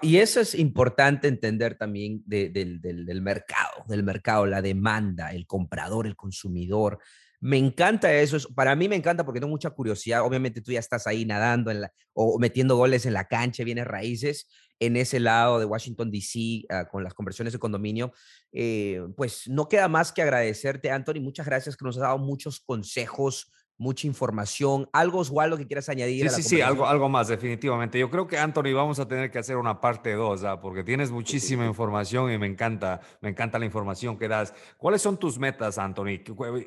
[0.01, 6.15] Y eso es importante entender también del, mercado, del mercado, la demanda, el comprador, el
[6.15, 6.99] consumidor.
[7.41, 10.23] Me encanta eso, para mí me encanta porque tengo mucha curiosidad.
[10.23, 11.71] Obviamente tú ya estás ahí nadando
[12.13, 14.47] o metiendo goles en la cancha, vienes raíces
[14.79, 18.13] en ese lado de Washington, D.C., ah, con las conversiones de condominio.
[18.51, 21.21] Eh, pues no queda más que agradecerte, Anthony.
[21.21, 24.87] Muchas gracias que nos has dado muchos consejos, mucha información.
[24.93, 26.29] ¿Algo, Oswaldo, que quieras añadir?
[26.29, 27.99] Sí, sí, sí, algo, algo más, definitivamente.
[27.99, 30.61] Yo creo que, Anthony, vamos a tener que hacer una parte 2, ¿ah?
[30.61, 34.53] porque tienes muchísima información y me encanta, me encanta la información que das.
[34.77, 36.19] ¿Cuáles son tus metas, Anthony?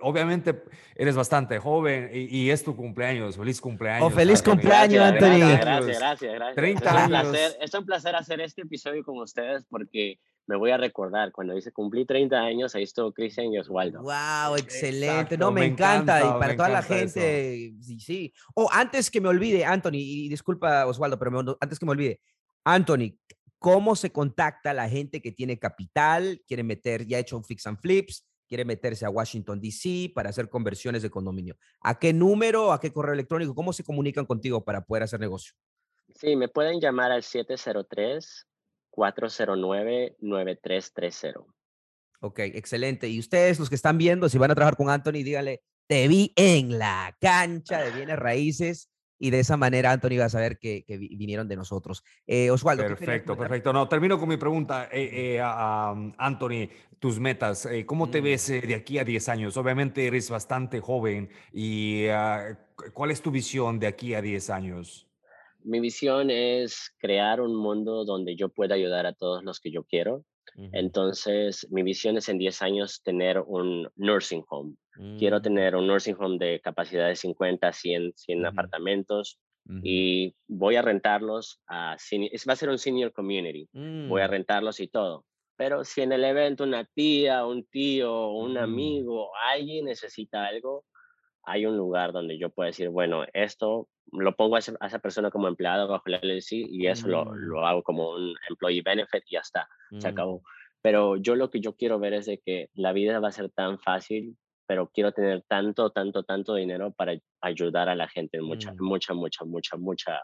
[0.03, 0.63] Obviamente
[0.95, 3.37] eres bastante joven y, es tu cumpleaños.
[3.37, 4.07] Feliz cumpleaños.
[4.07, 5.39] Oh, feliz cumpleaños, Anthony.
[5.39, 6.55] Gracias, gracias, gracias.
[6.55, 10.19] 30 es un, placer, es un placer hacer este episodio con ustedes porque
[10.49, 14.01] me voy a recordar cuando dice cumplí 30 años, ahí estuvo Cristian y Oswaldo.
[14.01, 15.37] Wow, excelente.
[15.37, 18.33] no, me, encanta, Y para toda la gente, sí, sí.
[18.55, 22.23] Oh, antes que me olvide, Anthony, y disculpa Oswaldo, pero antes que me olvide,
[22.65, 23.19] Anthony,
[23.59, 27.67] ¿cómo se contacta la gente que tiene capital, quiere meter, ya ha hecho un fix
[27.67, 30.13] and flips, quiere meterse a Washington, D.C.
[30.15, 31.59] para hacer conversiones de condominio?
[31.83, 33.55] ¿A qué número, a qué correo electrónico?
[33.55, 35.53] ¿Cómo se comunican contigo para poder hacer negocio?
[36.15, 38.48] Sí, me pueden llamar al 703
[38.99, 41.45] 409-9330.
[42.21, 43.09] Ok, excelente.
[43.09, 46.33] Y ustedes, los que están viendo, si van a trabajar con Anthony, díganle, te vi
[46.37, 48.91] en la cancha de bienes raíces.
[49.21, 52.05] Y de esa manera Anthony va a saber que, vinieron de nosotros.
[52.25, 52.85] Eh, Oswaldo.
[52.85, 53.73] Perfecto, perfecto.
[53.73, 56.69] No, termino con mi pregunta, eh, eh, Anthony,
[57.01, 57.69] tus metas.
[57.87, 58.25] ¿Cómo te mm.
[58.25, 59.57] ves de aquí a 10 años?
[59.57, 61.31] Obviamente eres bastante joven.
[61.53, 62.57] ¿Y ah,
[62.95, 65.08] cuál es tu visión de aquí a 10 años?
[65.65, 69.85] Mi visión es crear un mundo donde yo pueda ayudar a todos los que yo
[69.85, 70.25] quiero.
[70.73, 74.75] Entonces, mi visión es en 10 años tener un nursing home.
[75.19, 75.43] Quiero mm.
[75.43, 79.39] tener un nursing home de capacidad de 50, 100, 100 apartamentos
[79.83, 81.97] y voy a rentarlos a...
[82.49, 83.69] Va a ser un senior community.
[83.73, 84.31] Voy a mm.
[84.31, 85.25] rentarlos y todo.
[85.57, 88.59] Pero si en el evento una tía, un tío, un mm.
[88.59, 90.85] amigo, alguien necesita algo,
[91.49, 95.49] hay un lugar donde yo puedo decir, bueno, esto lo pongo a esa, persona como
[95.49, 97.35] empleado bajo la LLC y eso lo, mm.
[97.35, 99.69] lo, hago como un employee benefit y ya está,
[99.99, 100.13] se mm.
[100.13, 100.43] acabó.
[100.83, 103.51] Pero yo lo que yo quiero ver es de que la vida va a ser
[103.51, 104.37] tan fácil,
[104.67, 108.83] pero quiero tener tanto, tanto, tanto dinero para ayudar a la gente, mucha, mm.
[108.83, 110.23] mucha, mucha, mucha, mucha,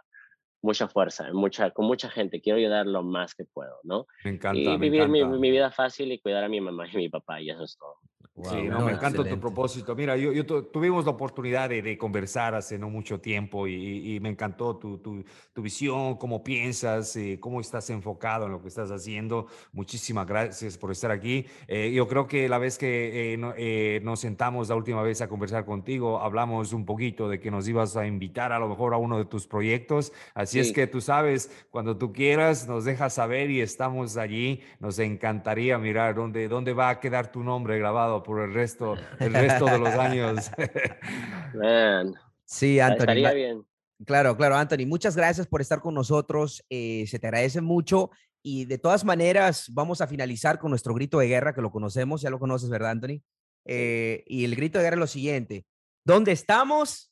[0.62, 2.42] mucha fuerza, mucha, con mucha gente.
[2.42, 4.06] Quiero ayudar lo más que puedo, ¿no?
[4.24, 4.58] Me encanta.
[4.58, 7.50] Y vivir Mi, mi, vida fácil y cuidar a mi mamá y mi papá, y
[7.50, 7.96] eso es todo
[8.42, 9.94] sí, no, me encanta tu propósito.
[9.94, 14.20] Mira, yo, yo tuvimos la oportunidad de, de, conversar hace no mucho tiempo y, y
[14.20, 18.68] me encantó tu, tu, tu, visión, cómo piensas, eh, cómo estás enfocado en lo que
[18.68, 19.46] estás haciendo.
[19.72, 21.46] Muchísimas gracias por estar aquí.
[21.68, 25.64] Eh, yo creo que la vez que eh, nos sentamos la última vez a conversar
[25.64, 29.18] contigo, hablamos un poquito de que nos ibas a invitar a lo mejor a uno
[29.18, 30.12] de tus proyectos.
[30.34, 34.60] Así es que tú sabes, cuando tú quieras, nos dejas saber y estamos allí.
[34.80, 39.32] Nos encantaría mirar dónde, dónde va a quedar tu nombre grabado por el resto, el
[39.32, 40.50] resto de los años.
[41.54, 42.14] Man.
[42.44, 43.02] Sí, Anthony.
[43.02, 43.64] Estaría bien.
[44.04, 46.64] Claro, claro, Anthony, muchas gracias por estar con nosotros.
[46.68, 48.10] Eh, se te agradece mucho
[48.42, 52.20] y de todas maneras vamos a finalizar con nuestro grito de guerra que lo conocemos,
[52.20, 53.22] ya lo conoces, ¿verdad, Anthony?
[53.64, 55.64] Eh, y el grito de guerra es lo siguiente.
[56.04, 57.10] ¿Dónde estamos?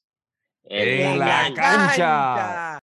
[0.64, 2.80] En, la, cancha.